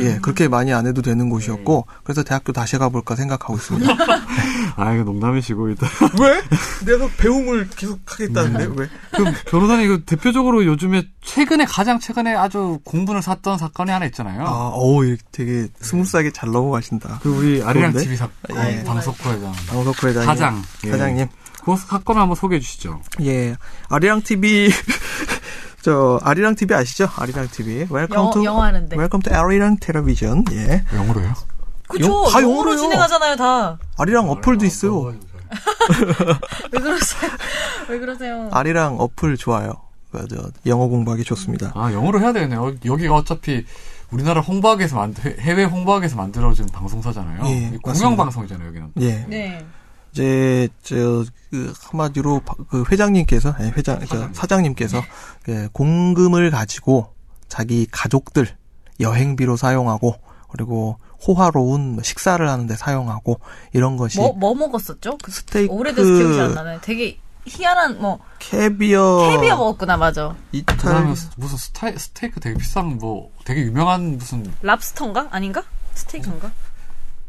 [0.00, 3.94] 예, 그렇게 많이 안 해도 되는 곳이었고, 그래서 대학교 다시 가볼까 생각하고 있습니다.
[4.76, 5.88] 아 이거 농담이시고 일단
[6.20, 6.42] 왜?
[6.84, 8.88] 내가 배움을 계속 하겠다는데, 왜?
[9.12, 14.42] 그 변호사님 이거 대표적으로 요즘에 최근에 가장 최근에 아주 공분을 샀던 사건이 하나 있잖아요.
[14.46, 17.20] 아, 어우, 되게 스무스하게 잘 넘어가신다.
[17.22, 17.94] 그 우리 아리랑?
[17.94, 18.32] TV 사건
[18.70, 18.84] 예.
[18.84, 20.26] 방석호 회장 방석호 회장님.
[20.26, 20.90] 사장 예.
[20.90, 21.28] 사장님.
[21.64, 23.00] 그 사건 한번 소개해 주시죠.
[23.22, 23.56] 예.
[23.88, 24.70] 아리랑 TV,
[25.82, 27.08] 저, 아리랑 TV 아시죠?
[27.16, 27.86] 아리랑 TV.
[27.90, 28.94] Welcome 영어, to, 영어 하는데.
[28.96, 30.44] Welcome to 아리랑 텔레비전.
[30.52, 30.84] 예.
[30.94, 31.34] 영어로요?
[31.88, 32.04] 그쵸.
[32.04, 32.76] 영- 다 영어로 영어로요.
[32.76, 33.78] 진행하잖아요 다.
[33.98, 35.14] 아리랑 어플도 있어요.
[36.72, 37.30] 왜 그러세요?
[37.88, 38.48] 왜 그러세요?
[38.52, 39.72] 아리랑 어플 좋아요.
[40.10, 41.72] 그, 저, 영어 공부하기 좋습니다.
[41.74, 42.74] 아 영어로 해야 되네요.
[42.84, 43.64] 여기가 어차피
[44.10, 47.44] 우리나라 홍보하기 위해서 만들 해외 홍보하기 위해서 만들어진 방송사잖아요.
[47.46, 48.16] 예, 이 공영.
[48.16, 48.92] 방송이잖아요 여기는.
[49.00, 49.24] 예.
[49.28, 49.64] 네.
[50.12, 54.34] 이제 저 그 한마디로 바- 그 회장님께서 아니, 회장 저 사장님.
[54.34, 55.02] 사장님께서
[55.44, 57.14] 그 공금을 가지고
[57.48, 58.48] 자기 가족들
[59.00, 60.16] 여행비로 사용하고
[60.50, 63.40] 그리고 호화로운 뭐 식사를 하는데 사용하고
[63.72, 65.18] 이런 것이 뭐, 뭐 먹었었죠?
[65.22, 66.78] 그 스테이크 오래돼서 기억이 안 나네.
[66.82, 70.34] 되게 희한한, 뭐, 캐비어 캐비어 먹었구나, 맞아.
[70.50, 71.06] 이탈
[71.36, 75.28] 무슨 스타, 스테이크 되게 비싼 뭐 되게 유명한 무슨 랍스터인가?
[75.30, 75.62] 아닌가?
[75.94, 76.50] 스테이크인가?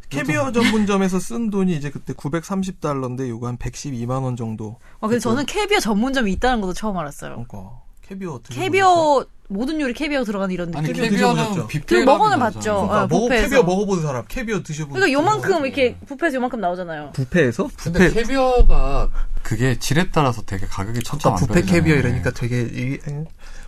[0.09, 4.79] 캐비어 전문점에서 쓴 돈이 이제 그때 930달러인데 요거 한 112만 원 정도.
[5.01, 7.45] 아, 근데 저는 캐비어 전문점이 있다는 것도 처음 알았어요.
[7.47, 9.25] 그러니까 캐비어 드셔보셨어요?
[9.49, 11.03] 모든 요리 캐비어 들어가는 이런 아니 느낌.
[11.03, 11.67] 캐비어 캐비어는?
[11.67, 12.59] 뷔페 그 먹어는 봤죠.
[12.87, 13.29] 그러니까 어, 먹어.
[13.29, 14.93] 캐비어 먹어본 사람 캐비어 드셔보셨어요?
[14.93, 17.11] 그러니까 요만큼 이렇게 뷔페에서 요만큼 나오잖아요.
[17.13, 17.69] 뷔페에서?
[17.77, 19.09] 근데 뷔페 캐비어가
[19.43, 21.65] 그게 질에 따라서 되게 가격이 아까 천차만별이잖아요.
[21.65, 23.25] 뷔페 캐비어 이러니까 되게 이- 에,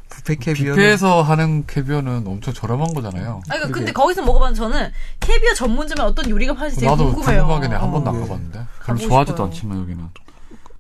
[0.10, 0.76] 뷔페 캐비어.
[0.76, 3.42] 뷔페에서 하는 캐비어는 엄청 저렴한 거잖아요.
[3.48, 7.42] 아, 그러니까 근데 거기서 먹어봤는 저는 캐비어 전문점에 어떤 요리가 파는지 되게 나도 궁금해요.
[7.44, 7.76] 궁금하긴 해.
[7.78, 8.14] 한 번도 어.
[8.14, 8.28] 안 네.
[8.28, 8.60] 가봤는데.
[8.86, 9.44] 별로 좋아하지도.
[9.46, 10.04] 않지만 여기는.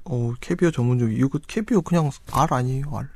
[0.05, 1.13] 어, 캐비어 전문점.
[1.13, 3.07] 이거 캐비어 그냥 알 아니에요, 알.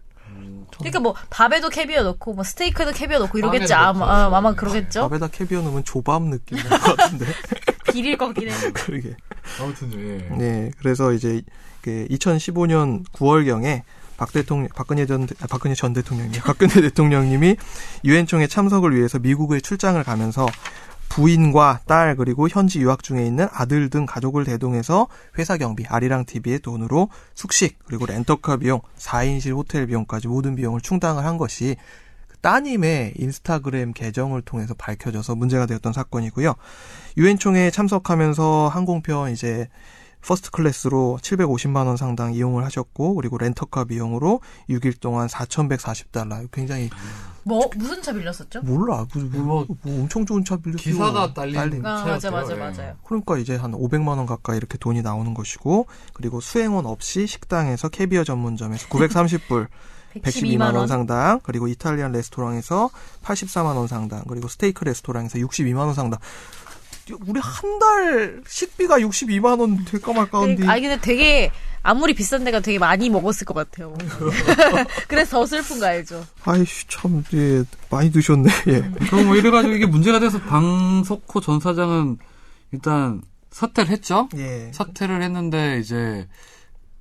[0.79, 3.73] 그러니까 뭐 밥에도 캐비어 넣고 뭐 스테이크에도 캐비어 넣고 이러겠지.
[3.73, 4.05] 아마.
[4.05, 5.01] 아, 아마 그러겠죠.
[5.09, 7.25] 밥에다 캐비어 넣으면 조밥 느낌 날 것 같은데.
[7.91, 8.53] 비릴 것 같긴 해.
[8.73, 9.15] 그러게.
[9.61, 10.35] 아무튼 예.
[10.35, 11.41] 네, 그래서 이제
[11.81, 13.83] 그 2015년 9월 경에
[14.15, 17.57] 박 대통령, 박근혜 전, 대- 아, 박근혜 전 대통령이, 박근혜 대통령님이
[18.05, 20.45] 유엔 총회 참석을 위해서 미국에 출장을 가면서
[21.13, 25.07] 부인과 딸 그리고 현지 유학 중에 있는 아들 등 가족을 대동해서
[25.37, 31.23] 회사 경비 아리랑 TV의 돈으로 숙식 그리고 렌터카 비용 4인실 호텔 비용까지 모든 비용을 충당을
[31.23, 31.75] 한 것이
[32.27, 36.55] 그 따님의 인스타그램 계정을 통해서 밝혀져서 문제가 되었던 사건이고요.
[37.17, 39.69] 유엔 총회에 참석하면서 항공편 이제
[40.25, 46.49] 퍼스트 클래스로 750만 원 상당 이용을 하셨고 그리고 렌터카 비용으로 6일 동안 4,140달러.
[46.51, 46.89] 굉장히
[47.43, 48.61] 뭐 무슨 차 빌렸었죠?
[48.61, 49.05] 몰라.
[49.13, 50.77] 뭐, 뭐, 뭐 엄청 좋은 차 빌렸어.
[50.77, 52.31] 기사가 딸린 아, 맞아.
[52.31, 52.57] 맞아 예.
[52.57, 52.95] 맞아요.
[53.03, 58.23] 그러니까 이제 한 500만 원 가까이 이렇게 돈이 나오는 것이고 그리고 수행원 없이 식당에서 캐비어
[58.23, 59.67] 전문점에서 930불
[60.21, 62.89] 112만 원 상당, 그리고 이탈리안 레스토랑에서
[63.23, 66.19] 84만 원 상당, 그리고 스테이크 레스토랑에서 62만 원 상당.
[67.27, 70.65] 우리 한 달 식비가 62만 원 될까 말까 한데.
[70.67, 71.51] 아니 근데 되게
[71.81, 73.93] 아무리 비싼 데가 되게 많이 먹었을 것 같아요.
[75.09, 76.25] 그래서 더 슬픈 거 알죠?
[76.45, 78.49] 아이씨 참 예, 많이 드셨네.
[78.67, 78.81] 예.
[79.09, 82.17] 그럼 뭐 이래가지고 이게 문제가 돼서 방석호 전 사장은
[82.71, 84.29] 일단 사퇴를 했죠.
[84.37, 84.71] 예.
[84.73, 86.27] 사퇴를 했는데 이제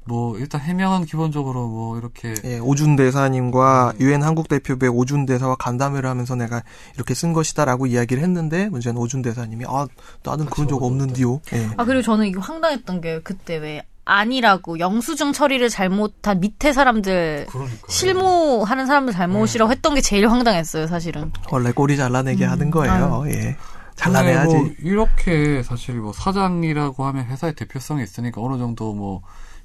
[0.04, 6.08] 뭐 일단 해명은 기본적으로 뭐 이렇게 예, 오준 대사님과 유엔 한국 대표부의 오준 대사와 간담회를
[6.08, 6.62] 하면서 내가
[6.96, 9.86] 이렇게 쓴 것이다라고 이야기를 했는데 문제는 오준 대사님이 아
[10.24, 11.40] 나는 그런 적 없는디요.
[11.54, 11.68] 예.
[11.76, 17.76] 아 그리고 저는 이거 황당했던 게 그때 왜 아니라고 영수증 처리를 잘못한 밑에 사람들 그러니까
[17.88, 21.30] 실무하는 사람들 잘못이라고 했던 게 제일 황당했어요, 사실은.
[21.52, 23.24] 원래 꼬리 잘라내게 하는 거예요.
[23.28, 23.56] 예.
[23.94, 24.54] 잘라내야지.
[24.54, 29.22] 뭐 이렇게 사실 뭐 사장이라고 하면 회사의 대표성이 있으니까 어느 정도 뭐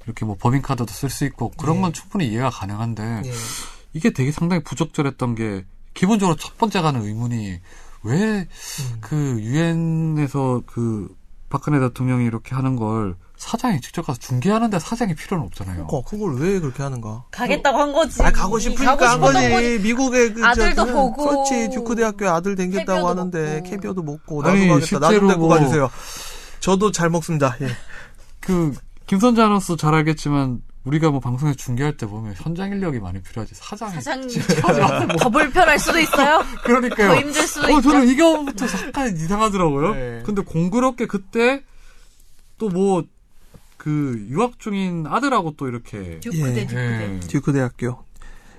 [0.08, 1.82] 이렇게 뭐 법인카드도 쓸 수 있고 그런 네.
[1.82, 3.32] 건 충분히 이해가 가능한데 예.
[3.92, 7.60] 이게 되게 상당히 부적절했던 게 기본적으로 첫 번째 가는 의문이
[8.04, 8.46] 왜그
[9.12, 9.38] 음.
[9.40, 11.14] 유엔에서 그
[11.50, 15.86] 박근혜 대통령이 이렇게 하는 걸 사장이 직접 가서 중개하는데 사장이 필요는 없잖아요.
[15.90, 17.24] 어, 그걸 왜 그렇게 하는가?
[17.30, 18.22] 가겠다고 한 거지.
[18.22, 19.78] 아, 가고 싶으니까 가고 한 싶었던 거지.
[19.80, 21.28] 미국에 그, 아들도 저, 보고.
[21.28, 21.70] 그렇지.
[21.70, 23.70] 듀크 대학교에 아들 댕겼다고 하는데, 먹고.
[23.70, 24.98] 캐비어도 먹고, 나도 아니, 가겠다.
[24.98, 25.88] 나도 데리고 뭐- 가주세요.
[26.60, 27.56] 저도 잘 먹습니다.
[27.60, 27.68] 예.
[28.40, 28.72] 그
[29.08, 33.94] 김선재 아나운서 잘 알겠지만 우리가 뭐 방송에서 중계할 때 보면 현장 인력이 많이 필요하지 사장이
[33.94, 34.40] 사장님
[35.18, 36.42] 더 불편할 수도 있어요.
[36.64, 37.08] 그러니까요.
[37.08, 37.90] 더 힘들 수도 어, 있죠.
[37.90, 39.94] 저는 이 경우부터 약간 이상하더라고요.
[39.94, 40.22] 네.
[40.24, 41.62] 근데 공교롭게 그때
[42.58, 43.04] 또 뭐
[43.78, 46.66] 그 유학 중인 아들하고 또 이렇게 듀크대 예.
[46.66, 47.14] 듀크대.
[47.14, 47.20] 예.
[47.20, 48.04] 듀크 대학교.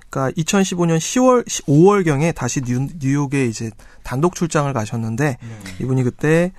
[0.09, 3.69] 그러니까 2015년 10월, 5월 경에 다시 뉴, 뉴욕에 이제
[4.01, 5.59] 단독 출장을 가셨는데, 네.
[5.81, 6.57] 이분이 그때 그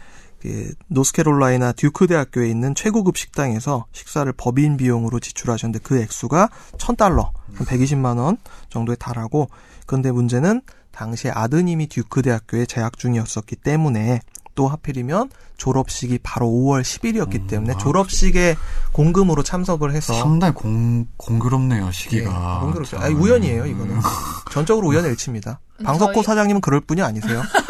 [0.88, 8.18] 노스캐롤라이나 듀크 대학교에 있는 최고급 식당에서 식사를 법인 비용으로 지출하셨는데 그 액수가 1000달러, 한 120만
[8.18, 8.36] 원
[8.68, 9.48] 정도에 달하고
[9.86, 10.62] 근데 문제는
[10.92, 14.20] 당시에 아드님이 듀크 대학교에 재학 중이었었기 때문에
[14.56, 18.56] 또 하필이면 졸업식이 바로 5월 10일이었기 음, 때문에 아, 졸업식에
[18.92, 22.60] 공금으로 참석을 해서 상당히 공, 공교롭네요, 예, 시기가.
[22.60, 22.96] 공교롭죠.
[22.96, 23.04] 참.
[23.04, 24.00] 아니, 우연이에요, 이거는.
[24.50, 25.60] 전적으로 우연의 일치입니다.
[25.84, 27.42] 방석호 저희- 사장님은 그럴 분이 아니세요.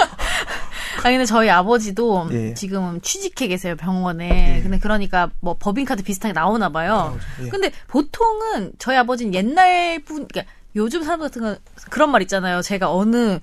[1.03, 2.55] 아니 근데 저희 아버지도 예.
[2.55, 4.57] 지금 취직해 계세요 병원에.
[4.59, 4.63] 예.
[4.63, 7.19] 근데 그러니까 뭐 법인카드 비슷하게 나오나 봐요.
[7.43, 7.49] 예.
[7.49, 11.59] 근데 보통은 저희 아버지는 옛날 분, 그러니까 요즘 사람 같은 건
[11.91, 12.63] 그런 말 있잖아요.
[12.63, 13.39] 제가 어느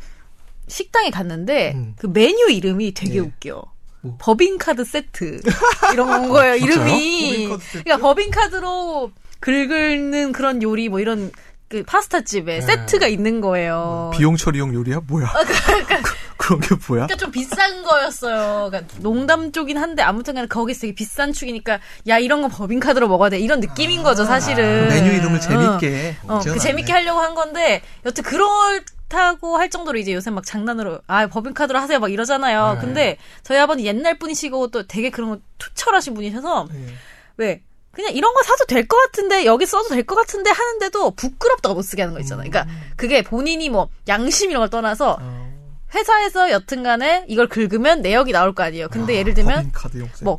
[0.68, 1.93] 식당에 갔는데 음.
[1.97, 3.20] 그 메뉴 이름이 되게 예.
[3.20, 3.64] 웃겨.
[4.01, 4.16] 뭐?
[4.20, 5.41] 법인카드 세트
[5.93, 6.58] 이런 건 거예요.
[6.58, 6.86] 진짜요?
[6.86, 7.32] 이름이.
[7.47, 7.84] 법인카드 세트?
[7.84, 11.32] 그러니까 법인카드로 긁는 그런 요리 뭐 이런
[11.70, 12.62] 그 파스타 집에 네.
[12.62, 14.12] 세트가 있는 거예요.
[14.14, 15.01] 비용 처리용 요리야?
[15.08, 15.28] 뭐야?
[15.28, 16.01] 그,
[16.50, 17.08] 런 게 뭐야?
[17.08, 18.70] 그러니까 좀 비싼 거였어요.
[18.70, 23.39] 그러니까 농담 쪽인 한데 아무튼간에 거기서 되게 비싼 축이니까 야 이런 거 법인카드로 먹어야 돼
[23.39, 24.86] 이런 느낌인 거죠 사실은.
[24.86, 26.16] 아, 메뉴 이름을 재밌게.
[26.28, 26.58] 어, 어, 그.
[26.60, 32.00] 재밌게 하려고 한 건데 여튼 그렇다고 할 정도로 이제 요새 막 장난으로 아 법인카드로 하세요
[32.00, 32.74] 막 이러잖아요.
[32.76, 32.80] 네.
[32.82, 36.93] 근데 저희 아버님 옛날 분이시고 또 되게 그런 거 투철하신 분이셔서 예.
[37.38, 41.76] 왜 그냥 이런 거 사도 될 것 같은데 여기 써도 될 것 같은데 하는데도 부끄럽다고
[41.76, 42.48] 못 쓰게 하는 거 있잖아요.
[42.50, 45.47] 그러니까 그게 본인이 뭐 양심 이런 걸 떠나서 어.
[45.94, 48.90] 회사에서 여튼간에 이걸 긁으면 내역이 나올 거 아니에요.
[48.90, 49.72] 근데 예를 들면.
[50.22, 50.38] 뭐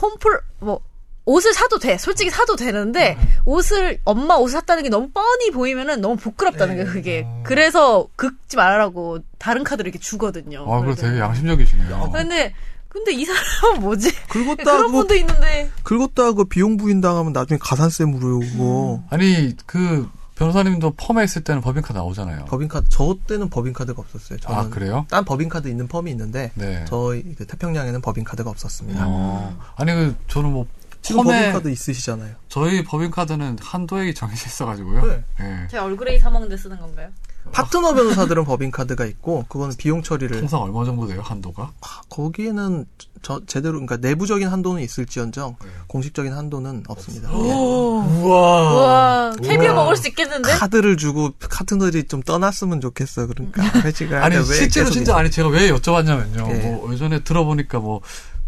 [0.00, 0.80] 홈플 뭐
[1.24, 1.98] 옷을 사도 돼.
[1.98, 7.26] 솔직히 사도 되는데 옷을 엄마 옷을 샀다는 게 너무 뻔히 보이면은 너무 부끄럽다는 게 그게.
[7.42, 10.64] 그래서 긁지 말라고 다른 카드를 이렇게 주거든요.
[10.72, 10.94] 아, 그래.
[10.94, 12.10] 되게 양심적이시네요.
[12.12, 12.54] 근데
[12.88, 14.10] 근데 이 사람은 뭐지?
[14.28, 18.40] 긁었다 그런 하고 분도 있는데 긁었다 하고 비용 부인 당하면 나중에 가산세 물어요.
[18.40, 19.02] 그거.
[19.10, 22.44] 아니 그 변호사님도 firm에 있을 때는 법인카드 나오잖아요.
[22.44, 24.38] 법인카드 저 때는 법인카드가 없었어요.
[24.38, 25.06] 저는 아 그래요?
[25.08, 26.84] 딴 법인카드 있는 firm이 있는데 네.
[26.86, 29.04] 저희 그 태평양에는 법인카드가 없었습니다.
[29.06, 30.66] 어, 아니 그 저는 뭐
[31.00, 32.34] 지금 firm에 법인카드 있으시잖아요.
[32.48, 35.06] 저희 법인카드는 한도액이 정해져 있어가지고요.
[35.06, 35.24] 네.
[35.40, 35.68] 예.
[35.70, 37.08] 제 얼그레이 사 먹는데 쓰는 건가요?
[37.52, 41.72] 파트너 변호사들은 법인카드가 있고 그거는 비용 처리를 통상 얼마 정도 돼요 한도가?
[41.80, 42.86] 아, 거기에는
[43.22, 45.68] 저 제대로 그러니까 내부적인 한도는 있을지언정 네.
[45.86, 47.30] 공식적인 한도는 없습니다.
[47.32, 47.34] 예.
[47.34, 48.72] 우와.
[48.72, 50.52] 우와, 캐비어 먹을 수 있겠는데?
[50.52, 53.26] 카드를 주고 파트너들이 좀 떠났으면 좋겠어.
[53.26, 55.18] 그러니까 회지가 아니 실제로 진짜 있어?
[55.18, 56.50] 아니 제가 왜 여쭤봤냐면요.
[56.50, 56.54] 예.
[56.68, 58.00] 뭐 예전에 들어보니까 뭐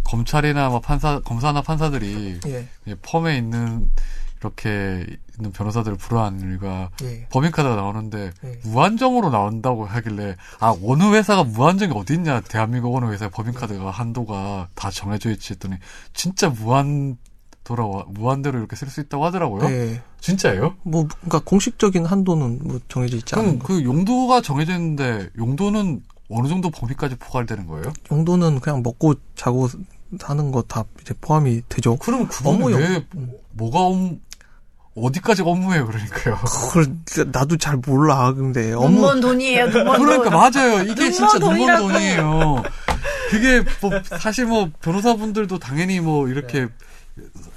[0.04, 3.90] 검찰이나 뭐 판사 검사나 판사들이 예, 이 펌에 있는
[4.40, 5.06] 이렇게
[5.38, 7.26] 있는 변호사들을 불허하는 일과 예.
[7.30, 8.60] 법인카드가 나오는데 예.
[8.64, 14.90] 무한정으로 나온다고 하길래 아 어느 회사가 무한정이 어디 있냐 대한민국 어느 회사에 법인카드가 한도가 다
[14.90, 15.76] 정해져 있지 했더니
[16.12, 17.16] 진짜 무한
[17.64, 19.68] 돌아와 무한대로 이렇게 쓸 수 있다고 하더라고요.
[19.70, 20.02] 예.
[20.20, 20.74] 진짜예요?
[20.82, 23.66] 뭐 그러니까 공식적인 한도는 뭐 정해져 있지 않은 그럼 거.
[23.66, 27.92] 그 용도가 정해져 있는데 용도는 어느 정도 범위까지 포괄되는 거예요?
[28.10, 29.68] 용도는 그냥 먹고 자고
[30.18, 31.96] 사는 거 다 이제 포함이 되죠.
[31.96, 33.06] 그럼 업무 용- 왜
[33.52, 33.94] 뭐가 업,
[35.02, 36.36] 어디까지 업무예요 그러니까요.
[36.44, 36.86] 그걸
[37.32, 38.32] 나도 잘 몰라.
[38.34, 40.32] 근데 업무 눈먼 돈이에요, 눈먼 그러니까 돈.
[40.62, 40.82] 맞아요.
[40.82, 41.88] 이게 눈먼 진짜 눈먼 돈이라고.
[41.88, 42.62] 돈이에요.
[43.30, 46.68] 그게 뭐 사실 뭐 변호사분들도 당연히 뭐 이렇게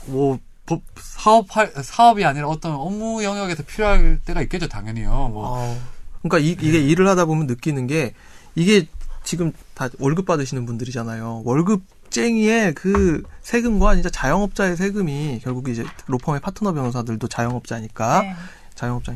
[0.05, 1.47] 뭐 법- 사업
[1.81, 5.09] 사업이 아니라 어떤 업무 영역에서 필요할 때가 있겠죠 당연히요.
[5.33, 5.77] 뭐.
[6.21, 8.13] 그러니까 이, 이게 일을 하다 보면 느끼는 게
[8.55, 8.87] 이게
[9.23, 11.43] 지금 다 월급 받으시는 분들이잖아요.
[11.45, 11.81] 월급
[12.11, 18.35] 쟁이의 그 세금과 진짜 자영업자의 세금이 결국 이제 로펌의 파트너 변호사들도 자영업자니까 네.
[18.75, 19.15] 자영업자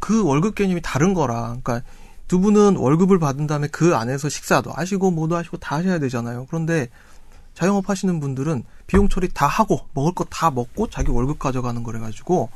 [0.00, 1.56] 그 월급 개념이 다른 거라.
[1.62, 1.82] 그러니까
[2.26, 6.46] 두 분은 월급을 받은 다음에 그 안에서 식사도 하시고 뭐도 하시고 다 하셔야 되잖아요.
[6.46, 6.88] 그런데
[7.54, 11.98] 자영업 하시는 분들은 비용 처리 다 하고 먹을 거 다 먹고 자기 월급 가져가는 거래
[11.98, 12.50] 가지고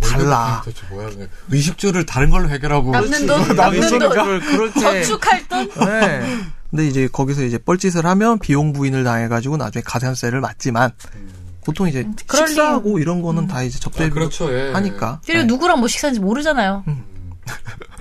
[0.00, 0.62] 달라.
[0.64, 1.10] 도대체 뭐야?
[1.10, 4.40] 그게 의식주를 다른 걸로 해결하고 남는 돈, 남는 남는 돈.
[4.40, 5.68] 그렇게 저축할 돈?
[5.86, 6.38] 네.
[6.70, 10.90] 근데 이제 거기서 이제 뻘짓을 하면 비용 부인을 당해가지고 나중에 가산세를 맞지만
[11.64, 14.52] 보통 이제 그럴 식사하고 이런 거는 다 이제 아, 접대 그렇죠.
[14.52, 14.72] 예.
[14.72, 15.20] 하니까.
[15.24, 15.46] 그리고 네.
[15.46, 16.84] 누구랑 뭐 식사인지 모르잖아요.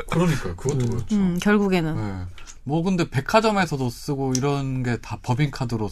[0.10, 0.56] 그러니까요.
[0.56, 1.16] 그것도 그렇죠.
[1.16, 1.96] 음, 결국에는.
[1.96, 2.26] 네.
[2.64, 5.90] 뭐 근데 백화점에서도 쓰고 이런 게 다 법인 카드로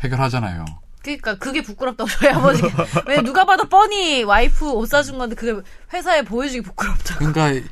[0.00, 0.64] 해결하잖아요.
[1.02, 2.86] 그러니까 그게 부끄럽다고 저희 아버지가.
[3.08, 5.60] 왜 누가 봐도 뻔히 와이프 옷 사준 건데 그게
[5.92, 7.16] 회사에 보여주기 부끄럽다.
[7.18, 7.68] 그러니까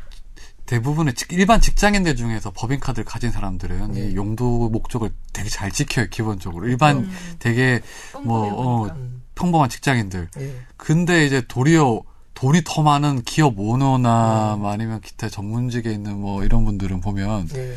[0.67, 4.11] 대부분의 직- 일반 직장인들 중에서 법인 카드를 가진 사람들은 네.
[4.11, 7.09] 이 용도 목적을 되게 잘 지켜요 기본적으로 일반
[7.39, 7.81] 되게
[8.23, 9.23] 뭐 어, 음.
[9.35, 10.55] 평범한 직장인들 예.
[10.77, 12.03] 근데 이제 도리어
[12.35, 17.77] 돈이 더 많은 기업 오너나 뭐 아니면 기타 전문직에 있는 뭐 이런 분들은 보면 예.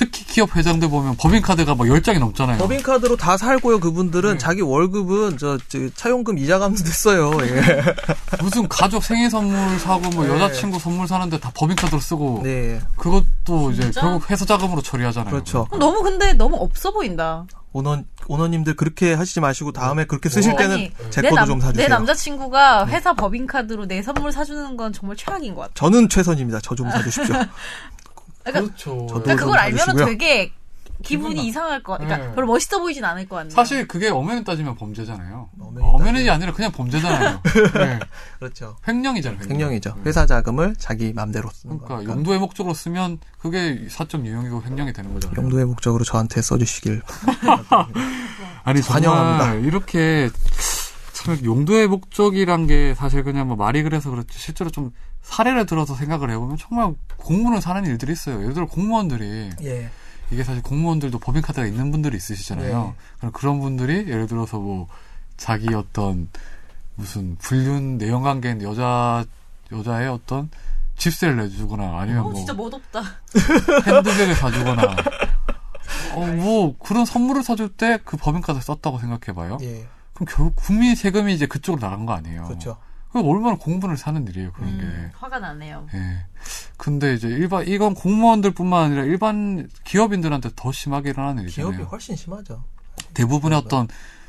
[0.00, 2.56] 특히 기업 회장들 보면 법인 카드가 막 10장이 넘잖아요.
[2.56, 3.80] 법인 카드로 다 살고요.
[3.80, 7.32] 그분들은 자기 월급은 저, 저 차용금 이자 감도 됐어요.
[7.42, 7.82] 예.
[8.40, 10.30] 무슨 가족 생일 선물 사고 뭐 네.
[10.32, 12.80] 여자친구 선물 사는데 다 법인 카드로 쓰고 네.
[12.96, 14.00] 그것도 이제 진짜?
[14.00, 15.30] 결국 회사 자금으로 처리하잖아요.
[15.30, 15.66] 그렇죠.
[15.78, 17.44] 너무 근데 너무 없어 보인다.
[17.72, 20.56] 오너 오너님들 그렇게 하시지 마시고 다음에 그렇게 쓰실 어.
[20.56, 21.76] 때는 아니, 제 내, 거도 남, 좀 사주세요.
[21.76, 21.88] 네.
[21.88, 25.72] 내 남자친구가 회사 법인카드로 내 선물 사주는 건 정말 최악인 것 같아.
[25.74, 26.60] 저는 최선입니다.
[26.60, 27.34] 저 좀 사주십시오.
[28.44, 29.06] 그러니까, 그렇죠.
[29.08, 30.06] 저도 그러니까 그걸 좀 알면.
[30.06, 30.52] 되게
[31.02, 32.04] 기분이 이상할 것 같아.
[32.04, 32.34] 그러니까 네.
[32.34, 33.50] 별로 멋있어 보이진 않을 것 같네.
[33.50, 35.48] 사실 그게 엄연히 따지면 범죄잖아요.
[35.58, 37.40] 엄연히 엄연히 아니라 그냥 범죄잖아요.
[37.74, 38.00] 네.
[38.38, 38.76] 그렇죠.
[38.86, 39.40] 횡령이잖아요.
[39.40, 39.60] 횡령.
[39.60, 39.94] 횡령이죠.
[39.96, 40.02] 네.
[40.06, 42.12] 회사 자금을 자기 맘대로 쓰는 그러니까 거니까.
[42.12, 45.40] 용도의 목적으로 쓰면 그게 사적 유형이고 횡령이 되는 거잖아요.
[45.40, 47.02] 용도의 목적으로 저한테 써주시길.
[48.64, 49.54] 아니 환영합니다.
[49.54, 50.28] 이렇게
[51.14, 56.30] 참 용도의 목적이란 게 사실 그냥 뭐 말이 그래서 그렇지 실제로 좀 사례를 들어서 생각을
[56.30, 58.40] 해보면 정말 공무원을 사는 일들이 있어요.
[58.42, 59.90] 예를 들어 공무원들이 예.
[60.30, 62.84] 이게 사실 공무원들도 법인카드가 있는 분들이 있으시잖아요.
[62.84, 62.94] 네.
[63.18, 64.86] 그럼 그런 분들이 예를 들어서 뭐
[65.36, 66.28] 자기 어떤
[66.94, 69.24] 무슨 불륜 내연 관계인 여자
[69.72, 70.50] 여자의 어떤
[70.96, 73.02] 집세를 내주거나 아니면 어, 뭐 진짜 멋없다.
[73.86, 74.82] 핸드백을 사주거나
[76.14, 79.58] 어 뭐 그런 선물을 사줄 때 그 법인카드 썼다고 생각해봐요.
[79.62, 79.86] 예.
[80.14, 82.44] 그럼 결국 국민 세금이 이제 그쪽으로 나간 거 아니에요.
[82.44, 82.76] 그렇죠.
[83.12, 84.84] 얼마나 공분을 사는 일이에요 그런 게.
[84.84, 85.86] 음, 화가 나네요.
[85.94, 86.26] 예.
[86.76, 91.72] 근데 이제 일반 이건 공무원들뿐만 아니라 일반 기업인들한테 더 심하게 일어나는 일이잖아요.
[91.72, 92.62] 기업이 훨씬 심하죠.
[93.14, 93.88] 대부분의 어떤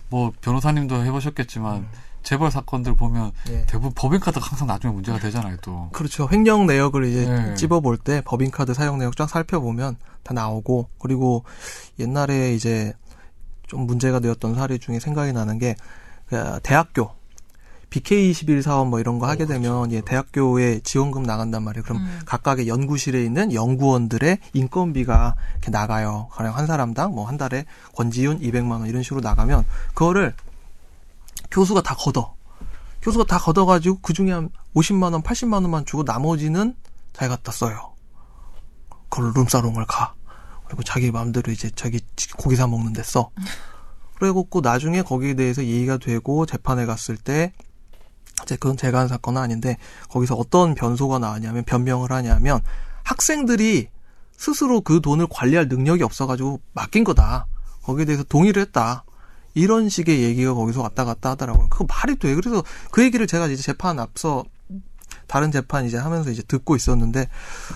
[0.09, 1.89] 뭐 변호사님도 해보셨겠지만 음.
[2.23, 3.65] 재벌 사건들 보면 예.
[3.65, 5.89] 대부분 법인카드가 항상 나중에 문제가 되잖아요 또.
[5.91, 6.27] 그렇죠.
[6.31, 7.55] 횡령 내역을 이제 네.
[7.55, 11.43] 찝어볼 때 법인카드 사용 내역 쫙 살펴보면 다 나오고 그리고
[11.99, 12.93] 옛날에 이제
[13.67, 15.75] 좀 문제가 되었던 사례 중에 생각이 나는 게
[16.27, 17.11] 그, 대학교
[17.91, 21.83] BK21 사업 뭐 이런 거 하게 되면 예, 대학교에 지원금 나간단 말이에요.
[21.83, 22.19] 그럼 음.
[22.25, 26.27] 각각의 연구실에 있는 연구원들의 인건비가 이렇게 나가요.
[26.31, 27.65] 가령 한 사람당 뭐 한 달에
[27.95, 30.33] 권지윤 200만 원 이런 식으로 나가면 그거를
[31.51, 32.33] 교수가 다 걷어.
[33.01, 36.75] 교수가 다 걷어가지고 그 중에 한 50만 원, 80만 원만 주고 나머지는
[37.13, 37.93] 자기 갖다 써요.
[39.09, 40.13] 그걸 룸사롱을 가.
[40.65, 41.99] 그리고 자기 마음대로 이제 자기
[42.37, 43.31] 고기 사 먹는 데 써.
[44.15, 47.53] 그래갖고 나중에 거기에 대해서 얘기가 되고 재판에 갔을 때
[48.43, 49.77] 이제 그건 제가 한 사건은 아닌데
[50.09, 52.61] 거기서 어떤 변소가 나왔냐면 변명을 하냐면
[53.03, 53.87] 학생들이
[54.37, 57.45] 스스로 그 돈을 관리할 능력이 없어가지고 맡긴 거다.
[57.83, 59.03] 거기에 대해서 동의를 했다.
[59.53, 61.67] 이런 식의 얘기가 거기서 왔다 갔다 하더라고요.
[61.69, 62.33] 그거 말이 돼.
[62.35, 64.43] 그래서 그 얘기를 제가 이제 재판 앞서
[65.31, 67.21] 다른 재판 이제 하면서 이제 듣고 있었는데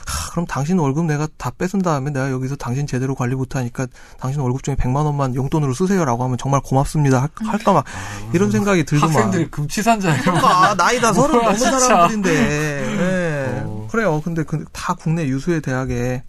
[0.06, 3.88] 하, 그럼 당신 월급 내가 다 뺏은 다음에 내가 여기서 당신 제대로 관리 못하니까
[4.20, 7.86] 당신 월급 중에 100만 원만 용돈으로 쓰세요라고 하면 정말 고맙습니다 할, 할까 막
[8.34, 10.36] 이런 생각이 들더만 학생들이 금치산자예요.
[10.44, 11.80] 아, 나이다 서른 넘은 진짜.
[11.80, 13.64] 사람들인데 예.
[13.64, 13.88] 어.
[13.90, 16.24] 그래요 근데 그, 다 국내 유수의 대학에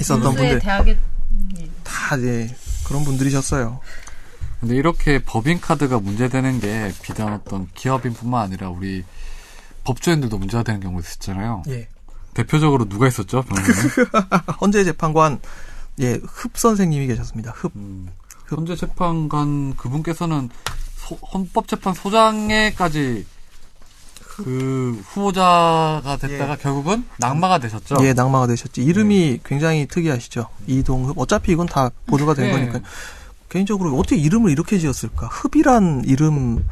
[0.00, 0.98] 있었던 유수의 분들 대학에
[1.84, 2.52] 다 이제
[2.88, 3.78] 그런 분들이셨어요
[4.58, 9.04] 근데 이렇게 법인카드가 문제되는 게 비단 어떤 기업인뿐만 아니라 우리
[9.84, 11.62] 법조인들도 문제가 되는 경우도 있었잖아요.
[11.68, 11.88] 예.
[12.34, 13.44] 대표적으로 누가 있었죠?
[14.60, 15.40] 헌재 재판관
[16.00, 17.52] 예, 흡 선생님이 계셨습니다.
[17.56, 17.72] 흡.
[17.76, 18.08] 음,
[18.48, 20.48] 현재 재판관 그분께서는
[20.96, 23.26] 소- 헌법재판 소장에까지
[24.22, 27.96] 그 후보자가 됐다가 결국은 낙마가 되셨죠.
[28.02, 28.82] 예, 낙마가 되셨지.
[28.82, 30.46] 이름이 굉장히 특이하시죠.
[30.66, 31.18] 이동흡.
[31.18, 32.52] 어차피 이건 다 보도가 된 네.
[32.52, 32.88] 거니까.
[33.48, 35.26] 개인적으로 어떻게 이름을 이렇게 지었을까?
[35.26, 36.64] 흡이란 이름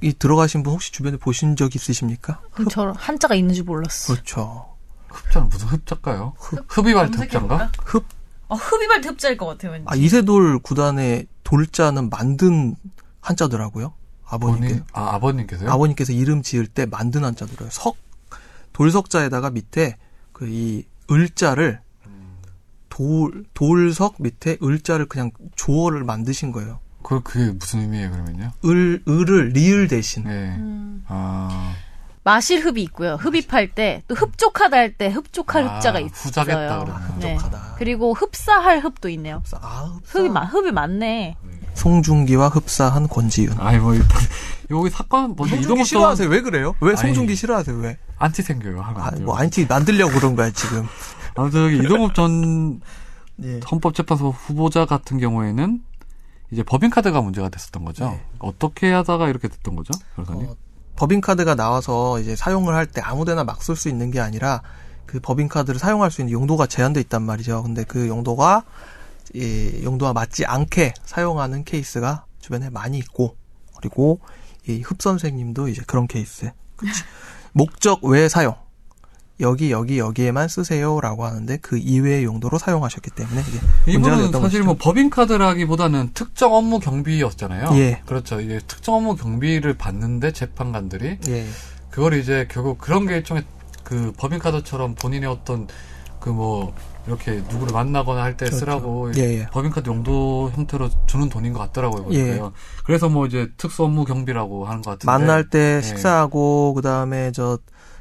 [0.00, 2.40] 이 들어가신 분 혹시 주변에 보신 적 있으십니까?
[2.70, 4.12] 저 한자가 있는 줄 몰랐어.
[4.14, 4.76] 그렇죠.
[5.08, 6.34] 흡자는 무슨 흡자일까요?
[6.68, 7.70] 흡이발트 흡자인가?
[7.84, 8.04] 흡.
[8.48, 9.72] 어, 흡이발 흡자일 것 같아요.
[9.72, 9.86] 왠지.
[9.88, 12.74] 아, 이세돌 구단의 돌자는 만든
[13.20, 13.92] 한자더라고요.
[14.24, 14.68] 아버님께.
[14.68, 15.70] 본인, 아, 아버님께서요?
[15.70, 17.70] 아버님께서 이름 지을 때 만든 한자더라고요.
[17.70, 17.96] 석.
[18.72, 19.96] 돌석자에다가 밑에
[20.32, 21.80] 그 이 을자를
[22.88, 26.78] 돌, 돌석 밑에 을자를 그냥 조어를 만드신 거예요.
[27.02, 28.52] 그, 그게 무슨 의미예요, 그러면요?
[28.64, 30.24] 을, 을을 리을 대신.
[30.24, 30.30] 네.
[30.58, 31.04] 음.
[31.08, 31.74] 아,
[32.22, 33.14] 마실 흡이 있고요.
[33.14, 36.12] 흡입할 때 또 흡족하다 할 때 흡족할 아, 흡자가 있어요.
[36.14, 37.18] 흡자겠다, 그러면.
[37.18, 37.34] 네.
[37.36, 37.74] 흡족하다.
[37.78, 39.42] 그리고 흡사할 흡도 있네요.
[39.60, 40.18] 아, 흡사.
[40.18, 41.36] 흡이 많 흡이 많네.
[41.74, 43.58] 송중기와 흡사한 권지윤.
[43.58, 43.94] 아니, 뭐,
[44.70, 46.28] 여기 사건, 먼저 송중기 이동욱도 싫어하세요?
[46.28, 46.74] 왜 그래요?
[46.80, 46.98] 왜 아니.
[47.00, 47.76] 송중기 싫어하세요?
[47.78, 47.96] 왜?
[48.18, 49.00] 안티 생겨요, 하면.
[49.02, 49.10] 아.
[49.22, 50.86] 뭐 안티 만들려고 그런 거야 지금.
[51.36, 52.80] 아무튼 여기 이동욱 전
[53.42, 53.60] 예.
[53.70, 55.80] 헌법재판소 후보자 같은 경우에는
[56.50, 58.10] 이제 법인카드가 문제가 됐었던 거죠.
[58.10, 58.24] 네.
[58.38, 60.48] 어떻게 하다가 이렇게 됐던 거죠, 변호사님?
[60.50, 60.56] 어,
[60.96, 64.62] 법인카드가 나와서 이제 사용을 할 때 아무데나 막 쓸 수 있는 게 아니라
[65.06, 67.62] 그 법인카드를 사용할 수 있는 용도가 제한돼 있단 말이죠.
[67.62, 68.64] 근데 그 용도가
[69.34, 73.36] 이 용도와 맞지 않게 사용하는 케이스가 주변에 많이 있고
[73.76, 74.20] 그리고
[74.68, 76.50] 이 흡 선생님도 이제 그런 케이스.
[76.76, 77.02] 그치.
[77.52, 78.54] 목적 외 사용.
[79.40, 84.64] 여기 여기 여기에만 쓰세요라고 하는데 그 이외의 용도로 사용하셨기 때문에 이게 이분은 사실 것이죠.
[84.64, 87.70] 뭐 법인카드라기보다는 특정 업무 경비였잖아요.
[87.78, 88.02] 예.
[88.06, 88.40] 그렇죠.
[88.40, 91.46] 이게 특정 업무 경비를 받는데 재판관들이 예.
[91.90, 93.44] 그걸 이제 결국 그런 게 일종의
[93.84, 95.66] 그 법인카드처럼 본인의 어떤
[96.20, 96.74] 그 뭐
[97.06, 98.58] 이렇게 누구를 만나거나 할때 그렇죠.
[98.58, 99.46] 쓰라고 예, 예.
[99.46, 102.06] 법인카드 용도 형태로 주는 돈인 것 같더라고요.
[102.10, 102.22] 예.
[102.22, 102.52] 보니까요.
[102.84, 105.82] 그래서 뭐 이제 특수 업무 경비라고 하는 것 같은데 만날 때 네.
[105.82, 107.58] 식사하고 그 다음에 저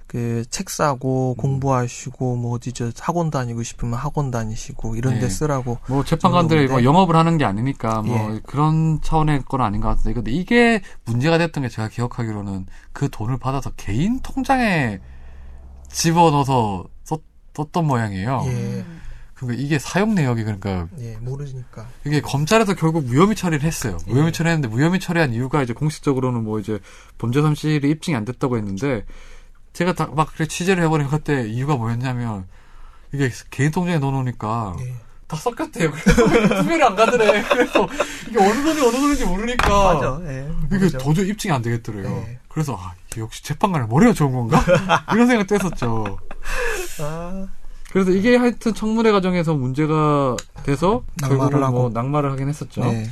[0.09, 5.29] 그 책 사고 공부하시고 뭐 어디 저 학원 다니고 싶으면 학원 다니시고 이런 데 네.
[5.29, 6.83] 쓰라고 뭐 재판관들이 뭐.
[6.83, 8.39] 영업을 하는 게 아니니까 뭐 예.
[8.43, 13.37] 그런 차원의 건 아닌 것 같은데 근데 이게 문제가 됐던 게 제가 기억하기로는 그 돈을
[13.37, 14.99] 받아서 개인 통장에
[15.91, 17.21] 집어넣어서 썼,
[17.55, 18.43] 썼던 모양이에요.
[18.47, 18.85] 예.
[19.35, 21.87] 그러니까 이게 사용 내역이 그러니까 예, 모르니까.
[22.05, 23.97] 이게 검찰에서 결국 무혐의 처리를 했어요.
[24.07, 24.11] 예.
[24.11, 26.79] 무혐의 처리했는데 무혐의 처리한 이유가 이제 공식적으로는 뭐 이제
[27.19, 29.05] 범죄 사실이 입증이 안 됐다고 했는데
[29.73, 32.45] 제가 다 막 그래 취재를 해보니 그때 이유가 뭐였냐면
[33.13, 34.95] 이게 개인 통장에 넣어놓으니까 예.
[35.27, 35.91] 다 섞였대요.
[35.91, 36.23] 그래서
[36.61, 37.43] 구별이 안 가더래.
[37.43, 37.87] 그래서
[38.27, 40.19] 이게 어느 돈이 어느 돈인지 모르니까 맞아.
[40.25, 40.49] 예.
[40.75, 40.97] 이게.
[40.97, 42.09] 도저히 입증이 안 되겠더래요.
[42.09, 42.39] 네.
[42.49, 44.63] 그래서 아, 역시 재판관의 머리가 좋은 건가?
[45.13, 46.17] 이런 생각도 했었죠.
[47.01, 47.47] 아,
[47.91, 51.89] 그래서 이게 하여튼 청문회 과정에서 문제가 돼서 낙마를 결국은 뭐 하고.
[51.89, 52.81] 낙마를 하긴 했었죠.
[52.85, 53.09] 네.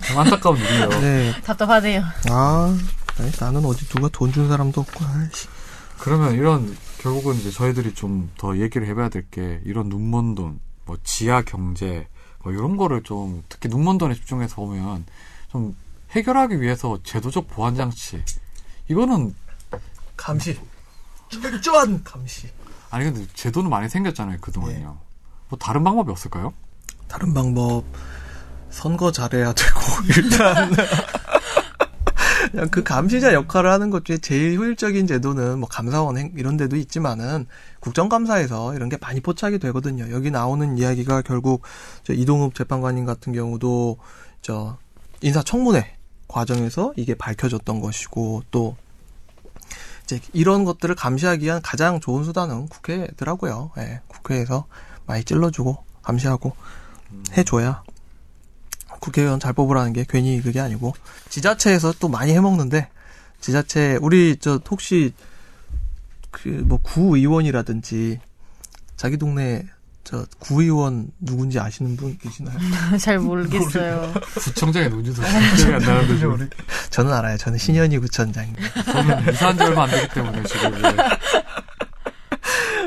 [0.00, 0.88] 참 안타까운 일이에요.
[1.00, 1.32] 네.
[1.44, 2.02] 답답하네요.
[2.30, 2.76] 아,
[3.20, 5.04] 아니, 나는 어디 누가 돈 준 사람도 없고.
[5.04, 5.48] 아이씨.
[5.98, 10.96] 그러면 이런 결국은 이제 저희들이 좀 더 얘기를 해봐야 될 게 이런 눈먼 돈, 뭐
[11.04, 12.08] 지하 경제,
[12.42, 15.04] 뭐 이런 거를 좀 특히 눈먼 돈에 집중해서 보면
[15.52, 15.76] 좀
[16.12, 18.22] 해결하기 위해서 제도적 보완 장치
[18.88, 19.34] 이거는
[20.16, 20.58] 감시.
[21.30, 22.48] 철저한 감시.
[22.90, 24.98] 아니 근데 제도는 많이 생겼잖아요 그동안요.
[25.48, 26.52] 뭐 다른 방법이 없을까요?
[27.08, 27.84] 다른 방법
[28.70, 29.80] 선거 잘해야 되고
[30.16, 30.70] 일단
[32.70, 37.46] 그 감시자 역할을 하는 것 중에 제일 효율적인 제도는 뭐 감사원 행- 이런 데도 있지만은
[37.80, 40.10] 국정감사에서 이런 게 많이 포착이 되거든요.
[40.10, 41.62] 여기 나오는 이야기가 결국
[42.02, 43.98] 저 이동욱 재판관님 같은 경우도
[44.42, 44.76] 저
[45.22, 45.96] 인사청문회
[46.28, 48.76] 과정에서 이게 밝혀졌던 것이고 또
[50.04, 53.70] 이제 이런 것들을 감시하기 위한 가장 좋은 수단은 국회더라고요.
[53.78, 54.66] 예, 국회에서
[55.06, 56.52] 많이 찔러주고 감시하고
[57.36, 57.82] 해줘야
[59.00, 60.94] 국회의원 잘 뽑으라는 게 괜히 그게 아니고
[61.28, 62.88] 지자체에서 또 많이 해먹는데
[63.40, 65.12] 지자체 우리 저 혹시
[66.30, 68.20] 그 뭐 구의원이라든지
[68.96, 69.66] 자기 동네
[70.04, 72.56] 저 구의원 누군지 아시는 분 계시나요?
[73.00, 74.12] 잘 모르겠어요.
[74.34, 75.22] 구청장의 누군지도
[75.56, 76.48] 기억이 안 나는데 지금
[76.90, 77.36] 저는 알아요.
[77.36, 78.82] 저는 신현희 구청장입니다.
[78.84, 80.94] 저는 이사한 지 얼마 안 되기 때문에 지금 예.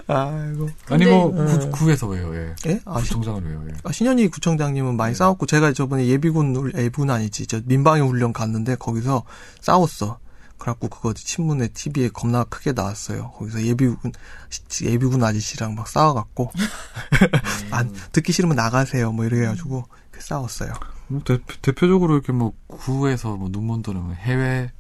[0.07, 0.69] 아이고.
[0.89, 2.35] 아니 뭐 구, 구에서 왜요?
[2.35, 2.55] 예.
[2.67, 2.79] 예?
[2.85, 3.63] 아, 시- 구청장은 왜요?
[3.69, 3.73] 예.
[3.83, 8.75] 아, 신현희 구청장님은 많이 싸웠고 제가 저번에 예비군 훈- 예비군 아니지 저 민방위 훈련 갔는데
[8.75, 9.23] 거기서
[9.61, 10.19] 싸웠어.
[10.57, 13.31] 그래갖고 그거 신문에 TV에 겁나 크게 나왔어요.
[13.31, 14.11] 거기서 예비군
[14.49, 16.51] 시- 예비군 아저씨랑 막 싸워갖고
[17.71, 19.11] 안 듣기 싫으면 나가세요.
[19.11, 20.73] 뭐 이래 가지고 그 싸웠어요.
[21.07, 24.71] 뭐 대, 대표적으로 이렇게 뭐 구에서 뭐 눈먼 돈은 해외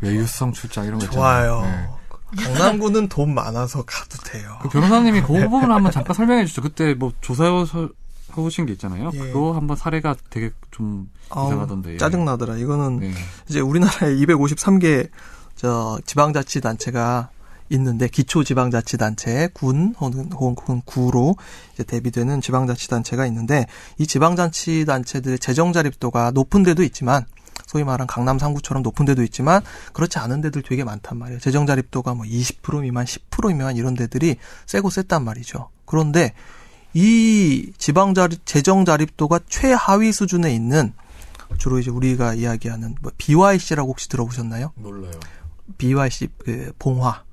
[0.00, 1.20] 외유성 출장 이런 거 있잖아요.
[1.20, 1.62] 좋아요.
[1.66, 2.01] 예.
[2.36, 4.58] 강남구는 돈 많아서 가도 돼요.
[4.62, 6.62] 그 변호사님이 그 부분 한번 잠깐 설명해 주시죠.
[6.62, 7.50] 그때 뭐 조사해
[8.32, 9.10] 보신 게 있잖아요.
[9.14, 9.18] 예.
[9.18, 11.94] 그거 한번 사례가 되게 좀 아우, 이상하던데.
[11.94, 11.96] 예.
[11.98, 12.56] 짜증나더라.
[12.56, 13.12] 이거는 네.
[13.48, 15.08] 이제 우리나라에 253개
[15.56, 17.28] 저 지방자치단체가
[17.70, 21.36] 있는데 기초지방자치단체 군 혹은 혹은 구로
[21.72, 23.66] 이제 대비되는 지방자치단체가 있는데
[23.98, 27.24] 이 지방자치단체들의 재정 자립도가 높은 데도 있지만
[27.72, 29.62] 소위 말한 강남 3구처럼 높은 데도 있지만
[29.94, 31.40] 그렇지 않은 데들 되게 많단 말이에요.
[31.40, 35.70] 재정 자립도가 뭐 20% 미만, 10% 미만 이런 데들이 세고 셌단 말이죠.
[35.86, 36.34] 그런데
[36.92, 40.92] 이 지방 자립 재정 자립도가 최하위 수준에 있는
[41.56, 44.72] 주로 이제 우리가 이야기하는 뭐 BYC라고 혹시 들어보셨나요?
[44.74, 45.18] 몰라요.
[45.78, 47.24] BYC 그 봉화,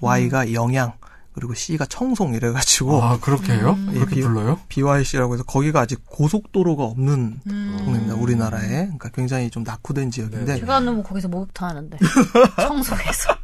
[0.00, 0.92] Y가 영양,
[1.40, 3.74] 그리고 C가 청송 이래가지고 아 그렇게 해요?
[3.78, 3.92] 음.
[3.94, 4.60] 그렇게 예, 비- 불러요?
[4.68, 7.76] BYC라고 해서 거기가 아직 고속도로가 없는 음.
[7.78, 8.14] 동네입니다.
[8.14, 10.60] 우리나라에 그러니까 굉장히 좀 낙후된 지역인데 네.
[10.60, 11.96] 제가 아는 뭐 거기서 목욕탕 하는데
[12.60, 13.34] 청송에서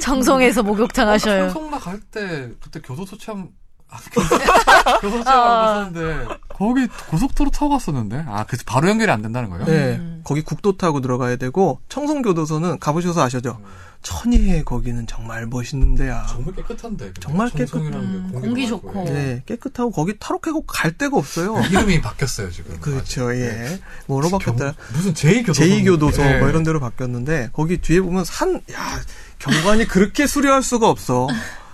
[0.00, 1.50] 청송에서 목욕탕 하셔요.
[1.50, 3.50] 청송나 갈 때 그때 교도소 체험
[3.90, 3.98] 아,
[5.00, 5.50] 교도소 체험 아.
[5.74, 9.64] 갔었는데 거기 고속도로 타고 갔었는데 아 그래서 바로 연결이 안 된다는 거예요?
[9.66, 10.20] 네, 음.
[10.24, 13.60] 거기 국도 타고 들어가야 되고 청송교도소는 가보셔서 아셔죠?
[14.02, 16.24] 천희의 거기는 정말 멋있는 데야.
[16.28, 19.04] 정말 깨끗한데 근데 정말 깨끗- 음, 공기 좋고.
[19.08, 19.12] 예.
[19.12, 21.60] 네, 깨끗하고 거기 타락하고 갈 데가 없어요.
[21.70, 23.40] 이름이 바뀌었어요 지금 그렇죠, 아직.
[23.40, 23.80] 예.
[24.06, 24.72] 뭐로 바뀌었다?
[24.72, 26.38] 경- 무슨 제2교도소 제2교도소 예.
[26.38, 29.00] 뭐 이런 데로 바뀌었는데 거기 뒤에 보면 산, 야
[29.40, 31.26] 경관이 그렇게 수려할 수가 없어.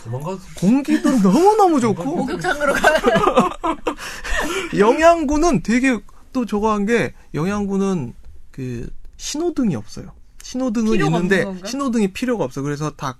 [0.02, 3.58] 도망가 공기도 너무 너무 좋고 목욕탕으로 가.
[4.76, 5.98] 영양구는 되게
[6.32, 8.12] 또 저거 한 게 영양구는
[8.50, 10.12] 그 신호등이 없어요.
[10.54, 11.66] 신호등은 있는데?
[11.66, 12.62] 신호등이 필요가 없어.
[12.62, 13.16] 그래서 다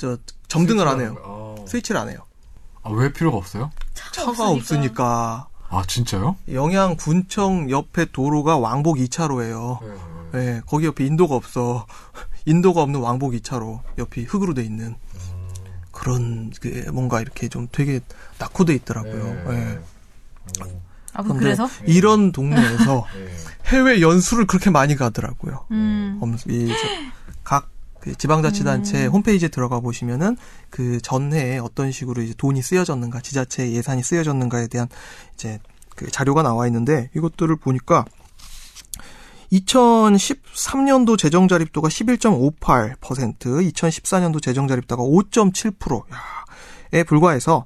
[0.00, 0.16] 저
[0.48, 1.14] 점등을 안 해요.
[1.22, 1.66] 아.
[1.68, 2.20] 스위치를 안 해요.
[2.82, 3.70] 아, 왜 필요가 없어요?
[3.92, 5.46] 차가 없으니까.
[5.68, 6.36] 아 진짜요?
[6.52, 9.78] 영양 군청 옆에 도로가 왕복 2차로예요.
[10.32, 10.38] 네.
[10.56, 11.86] 예, 거기 옆에 인도가 없어.
[12.46, 14.96] 인도가 없는 왕복 2차로 옆이 흙으로 돼 있는
[15.92, 18.00] 그런 그 뭔가 이렇게 좀 되게
[18.38, 19.50] 낙후돼 있더라고요.
[19.50, 19.78] 네.
[21.18, 21.18] 예.
[21.18, 21.68] 아 그래서?
[21.86, 23.30] 이런 동네에서 네.
[23.66, 25.66] 해외 연수를 그렇게 많이 가더라고요.
[25.70, 26.18] 음.
[26.20, 26.74] 엄- 이 저-
[27.44, 30.36] 각그 지방자치단체 홈페이지에 들어가 보시면은
[30.70, 34.88] 그 전해에 어떤 식으로 이제 돈이 쓰여졌는가, 지자체 예산이 쓰여졌는가에 대한
[35.34, 35.58] 이제
[35.96, 38.04] 그 자료가 나와 있는데 이것들을 보니까
[39.52, 42.96] 2013년도 재정 자립도가 11.58%,
[43.72, 47.64] 2014년도 재정 자립도가 5.7%에 불과해서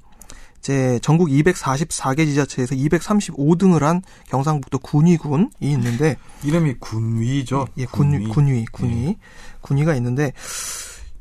[0.65, 7.67] 이제 전국 244개 지자체에서 235등을 한 경상북도 군위군이 있는데 이름이 군위죠.
[7.77, 9.15] 예, 군위, 군위, 군위,
[9.61, 10.33] 군위가 있는데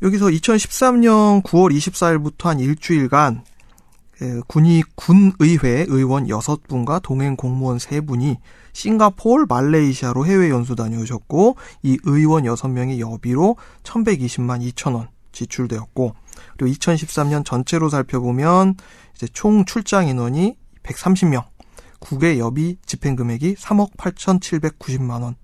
[0.01, 3.45] 여기서 2013년 9월 24일부터 한 일주일간
[4.13, 8.39] 그 군위 군의회 의원 6분과 동행 공무원 3분이
[8.73, 16.15] 싱가포르, 말레이시아로 해외 연수 다녀오셨고 이 의원 6명의 여비로 1120만 2천 원 지출되었고
[16.57, 18.77] 그리고 2013년 전체로 살펴보면
[19.15, 21.45] 이제 총 출장 인원이 130명,
[21.99, 25.37] 국외 여비 집행 금액이 3억 8,790만 원.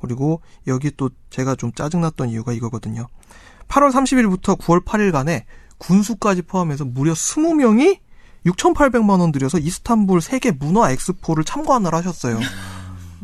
[0.00, 3.08] 그리고 여기 또 제가 좀 짜증났던 이유가 이거거든요.
[3.68, 5.42] 8월 30일부터 9월 8일간에
[5.78, 7.98] 군수까지 포함해서 무려 20명이
[8.46, 12.38] 6,800만 원 들여서 이스탄불 세계 문화 엑스포를 참관을 하셨어요.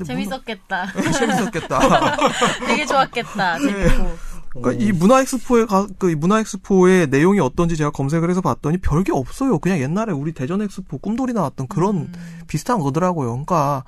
[0.05, 0.87] 재밌었겠다.
[0.93, 1.79] 문화- 재밌었겠다.
[2.67, 3.59] 되게 좋았겠다.
[3.61, 4.34] 재밌고.
[4.55, 9.13] 그러니까 이 문화 엑스포에 가, 그 문화 엑스포의 내용이 어떤지 제가 검색을 해서 봤더니 별게
[9.13, 9.59] 없어요.
[9.59, 12.13] 그냥 옛날에 우리 대전 엑스포 꿈돌이 나왔던 그런 음.
[12.47, 13.31] 비슷한 거더라고요.
[13.31, 13.85] 그러니까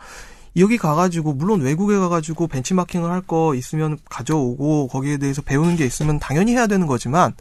[0.57, 6.19] 여기 가가지고 물론 외국에 가가지고 벤치마킹을 할 거 있으면 가져오고 거기에 대해서 배우는 게 있으면
[6.19, 7.35] 당연히 해야 되는 거지만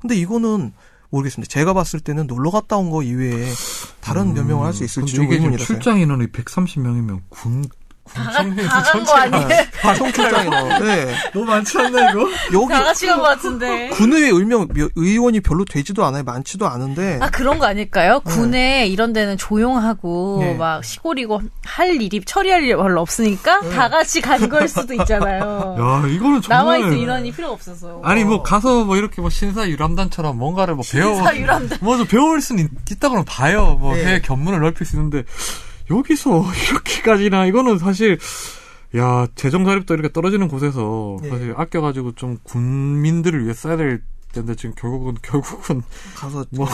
[0.00, 0.72] 근데 이거는
[1.10, 1.50] 모르겠습니다.
[1.50, 3.46] 제가 봤을 때는 놀러 갔다 온 거 이외에
[4.00, 5.32] 다른 변명을 할 수 있을지 좀 음.
[5.32, 5.66] 의문이라서요.
[5.66, 7.64] 출장 인원이 130명이면 군
[8.04, 9.48] 다간 거 아니에요?
[9.96, 10.50] 총출장이
[10.84, 11.14] 네.
[11.32, 12.28] 너무 많지 않나 이거?
[12.52, 13.88] 여기 다 같이 간거 같은데.
[13.90, 16.22] 군의회 의명 몇- 의원이 별로 되지도 않아요.
[16.24, 17.18] 많지도 않은데.
[17.22, 18.20] 아 그런 거 아닐까요?
[18.20, 20.54] 군에 이런 데는 조용하고 네.
[20.54, 25.76] 막 시골이고 할 일이 처리할 일이 별로 없으니까 다 같이 간 걸 수도 있잖아요.
[25.78, 28.00] 야 이거는 정말 남아있을 인원이 필요 없어서.
[28.04, 31.78] 아니 뭐 가서 뭐 이렇게 뭐 신사 유람단처럼 뭔가를 뭐 배워 신사 유람단.
[31.80, 33.76] 뭐좀 배울 수는 있- 있다고는 봐요.
[33.80, 34.04] 뭐 네.
[34.04, 35.22] 해외 견문을 넓힐 수 있는데
[35.98, 38.18] 여기서 이렇게까지나 이거는 사실
[38.96, 41.30] 야 재정 자립도 이렇게 떨어지는 곳에서 네.
[41.30, 45.82] 사실 아껴가지고 좀 군민들을 위해 써야 될 텐데 지금 결국은 결국은
[46.14, 46.66] 가서 뭐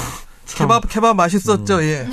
[0.45, 0.67] 참.
[0.67, 1.83] 케밥 케밥 맛있었죠.
[1.83, 2.09] 예.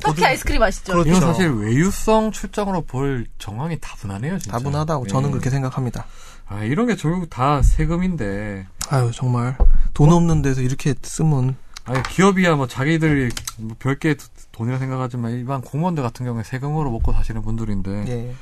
[0.00, 0.92] 터키 아이스크림 맛있죠?
[0.92, 1.08] 그렇죠.
[1.10, 4.38] 이건 사실 외유성 출장으로 볼 정황이 다분하네요.
[4.38, 4.58] 진짜.
[4.58, 5.08] 다분하다고 예.
[5.08, 6.06] 저는 그렇게 생각합니다.
[6.46, 9.56] 아 이런 게 결국 다 세금인데 아유 정말
[9.94, 14.14] 돈 없는 데서 이렇게 쓰면 아니 기업이야 뭐 자기들이 뭐 별개
[14.54, 18.34] 돈이라 생각하지만 일반 공무원들 같은 경우에 세금으로 먹고 사시는 분들인데 예.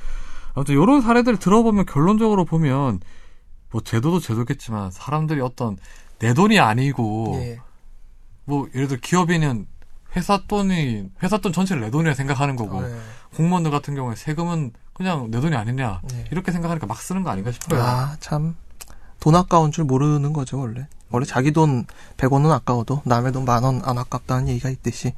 [0.54, 3.00] 아무튼 이런 사례들 들어보면 결론적으로 보면
[3.70, 5.76] 뭐 제도도 제도겠지만 사람들이 어떤
[6.18, 7.58] 내 돈이 아니고 예.
[8.44, 9.66] 뭐 예를 들어 기업인은
[10.14, 12.94] 회사 돈이 회사 돈 전체를 내 돈이라 생각하는 거고 예.
[13.36, 16.24] 공무원들 같은 경우에 세금은 그냥 내 돈이 아니냐 네.
[16.30, 17.80] 이렇게 생각하니까 막 쓰는 거 아닌가 싶어요.
[17.82, 18.54] 아, 참.
[19.20, 20.86] 돈 아까운 줄 모르는 거죠, 원래.
[21.10, 21.86] 원래 자기 돈
[22.18, 25.14] 100원은 아까워도 남의 돈 만 원 안 아깝다는 얘기가 있듯이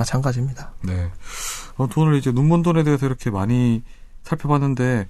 [0.00, 0.72] 마찬가지입니다.
[0.82, 1.10] 네.
[1.76, 3.82] 어, 돈을 이제 눈먼 돈에 대해서 이렇게 많이
[4.22, 5.08] 살펴봤는데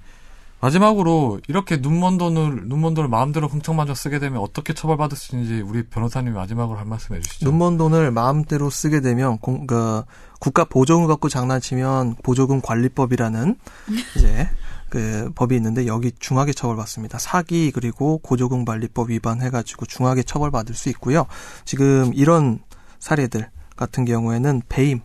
[0.59, 5.83] 마지막으로 이렇게 눈먼 돈을 눈먼 돈을 마음대로 흥청마저 쓰게 되면 어떻게 처벌받을 수 있는지 우리
[5.83, 7.45] 변호사님이 마지막으로 한 말씀 해주시죠.
[7.45, 10.03] 눈먼 돈을 마음대로 쓰게 되면 공, 그,
[10.39, 13.55] 국가 보조금 갖고 장난치면 보조금 관리법이라는
[14.17, 14.49] 이제
[14.89, 17.17] 그 법이 있는데 여기 중하게 처벌받습니다.
[17.17, 21.25] 사기 그리고 고조금 관리법 위반해가지고 중하게 처벌받을 수 있고요.
[21.65, 22.59] 지금 이런
[22.99, 23.49] 사례들
[23.81, 25.01] 같은 경우에는 배임,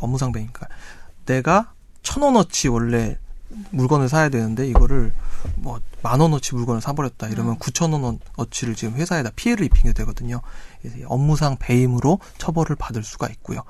[0.00, 0.68] 업무상 배임가.
[1.26, 3.18] 내가 천 원어치 원래
[3.70, 5.12] 물건을 사야 되는데 이거를
[5.56, 10.40] 뭐 만 원어치 물건을 사버렸다 이러면 구천 원어치를 지금 회사에다 피해를 입히게 되거든요.
[11.06, 13.62] 업무상 배임으로 처벌을 받을 수가 있고요.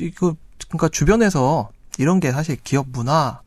[0.00, 0.36] 이거
[0.68, 3.40] 그러니까 주변에서 이런 게 사실 기업 문화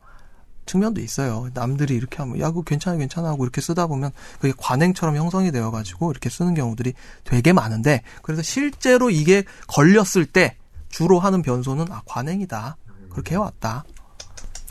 [0.70, 1.48] 측면도 있어요.
[1.52, 5.72] 남들이 이렇게 하면 야 그거 괜찮아 괜찮아 하고 이렇게 쓰다 보면 그게 관행처럼 형성이 되어
[5.72, 6.94] 가지고 이렇게 쓰는 경우들이
[7.24, 10.56] 되게 많은데 그래서 실제로 이게 걸렸을 때
[10.88, 12.76] 주로 하는 변소는 아 관행이다.
[13.10, 13.84] 그렇게 해왔다.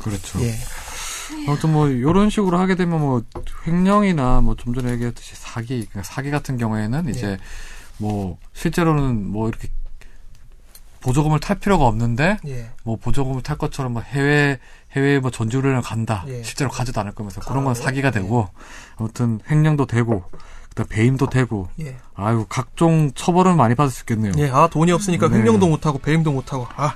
[0.01, 0.39] 그렇죠.
[0.41, 0.55] 예.
[1.47, 3.21] 아무튼 뭐 이런 식으로 하게 되면 뭐
[3.67, 7.37] 횡령이나 뭐 좀 전에 얘기했듯이 사기, 그러니까 사기 같은 경우에는 이제
[7.97, 9.67] 뭐 실제로는 뭐 이렇게
[11.01, 12.69] 보조금을 탈 필요가 없는데 예.
[12.83, 14.59] 뭐 보조금을 탈 것처럼 뭐 해외
[14.91, 16.43] 해외에 뭐 전지훈련을 간다 예.
[16.43, 17.83] 실제로 가지도 않을 거면서 그런 건 가요?
[17.83, 18.47] 사기가 되고
[18.97, 20.23] 아무튼 횡령도 되고
[20.69, 21.95] 그다음 배임도 되고 예.
[22.15, 24.33] 아유 각종 처벌은 많이 받을 수 있겠네요.
[24.37, 24.49] 예.
[24.49, 25.37] 아 돈이 없으니까 네.
[25.37, 26.93] 횡령도 못 하고 배임도 못 하고 아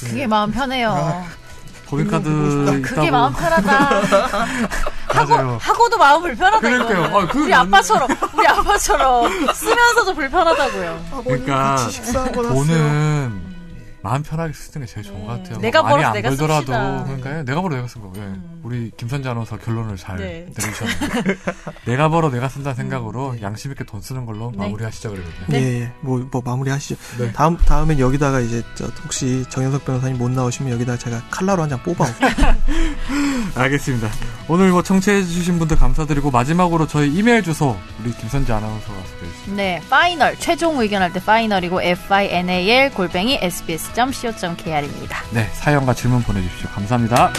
[0.00, 1.24] 그게 마음 편해요.
[1.88, 4.00] 법인카드 그게 있다고 마음 편하다.
[5.14, 5.58] 맞아요.
[5.60, 6.60] 하고도 마음 불편하다.
[6.60, 7.04] 그러니까요.
[7.16, 11.04] 아, 그게 우리 아빠처럼 우리 아빠처럼 쓰면서도 불편하다고요.
[11.24, 11.76] 그러니까.
[12.32, 13.45] 돈은
[14.06, 15.58] 마음 편하게 쓰는 게 제일 좋은 것 같아요.
[15.58, 17.04] 내가 많이 벌어서 안 내가 벌더라도 씁시다.
[17.04, 17.44] 그러니까요.
[17.44, 18.12] 내가 벌어 내가 쓴 거.
[18.16, 18.32] 예.
[18.62, 20.46] 우리 김선재 아나운서 결론을 잘 네.
[20.56, 21.36] 내리셨네요.
[21.86, 24.58] 내가 벌어 내가 쓴다는 생각으로 양심 있게 돈 쓰는 걸로 네.
[24.58, 25.30] 마무리하시죠 그러면.
[25.48, 25.58] 네.
[25.60, 25.92] 예, 예.
[26.00, 26.96] 뭐, 뭐, 마무리 하시죠.
[27.18, 27.32] 네.
[27.32, 31.82] 다음, 다음엔 여기다가 이제, 저, 혹시 정현석 변호사님 못 나오시면 여기다가 제가 칼라로 한 장
[31.82, 32.06] 뽑아.
[33.56, 34.08] 알겠습니다.
[34.48, 39.54] 오늘 뭐 청취해 주신 분들 감사드리고 마지막으로 저희 이메일 주소 우리 김선재 아나운서가 소개해 주시죠.
[39.54, 43.38] 네, final 최종 의견할 때 final이고 f i n a l 골뱅이
[43.96, 45.22] sbs.co.kr입니다.
[45.30, 46.68] 네, 사연과 질문 보내주십시오.
[46.70, 47.32] 감사합니다.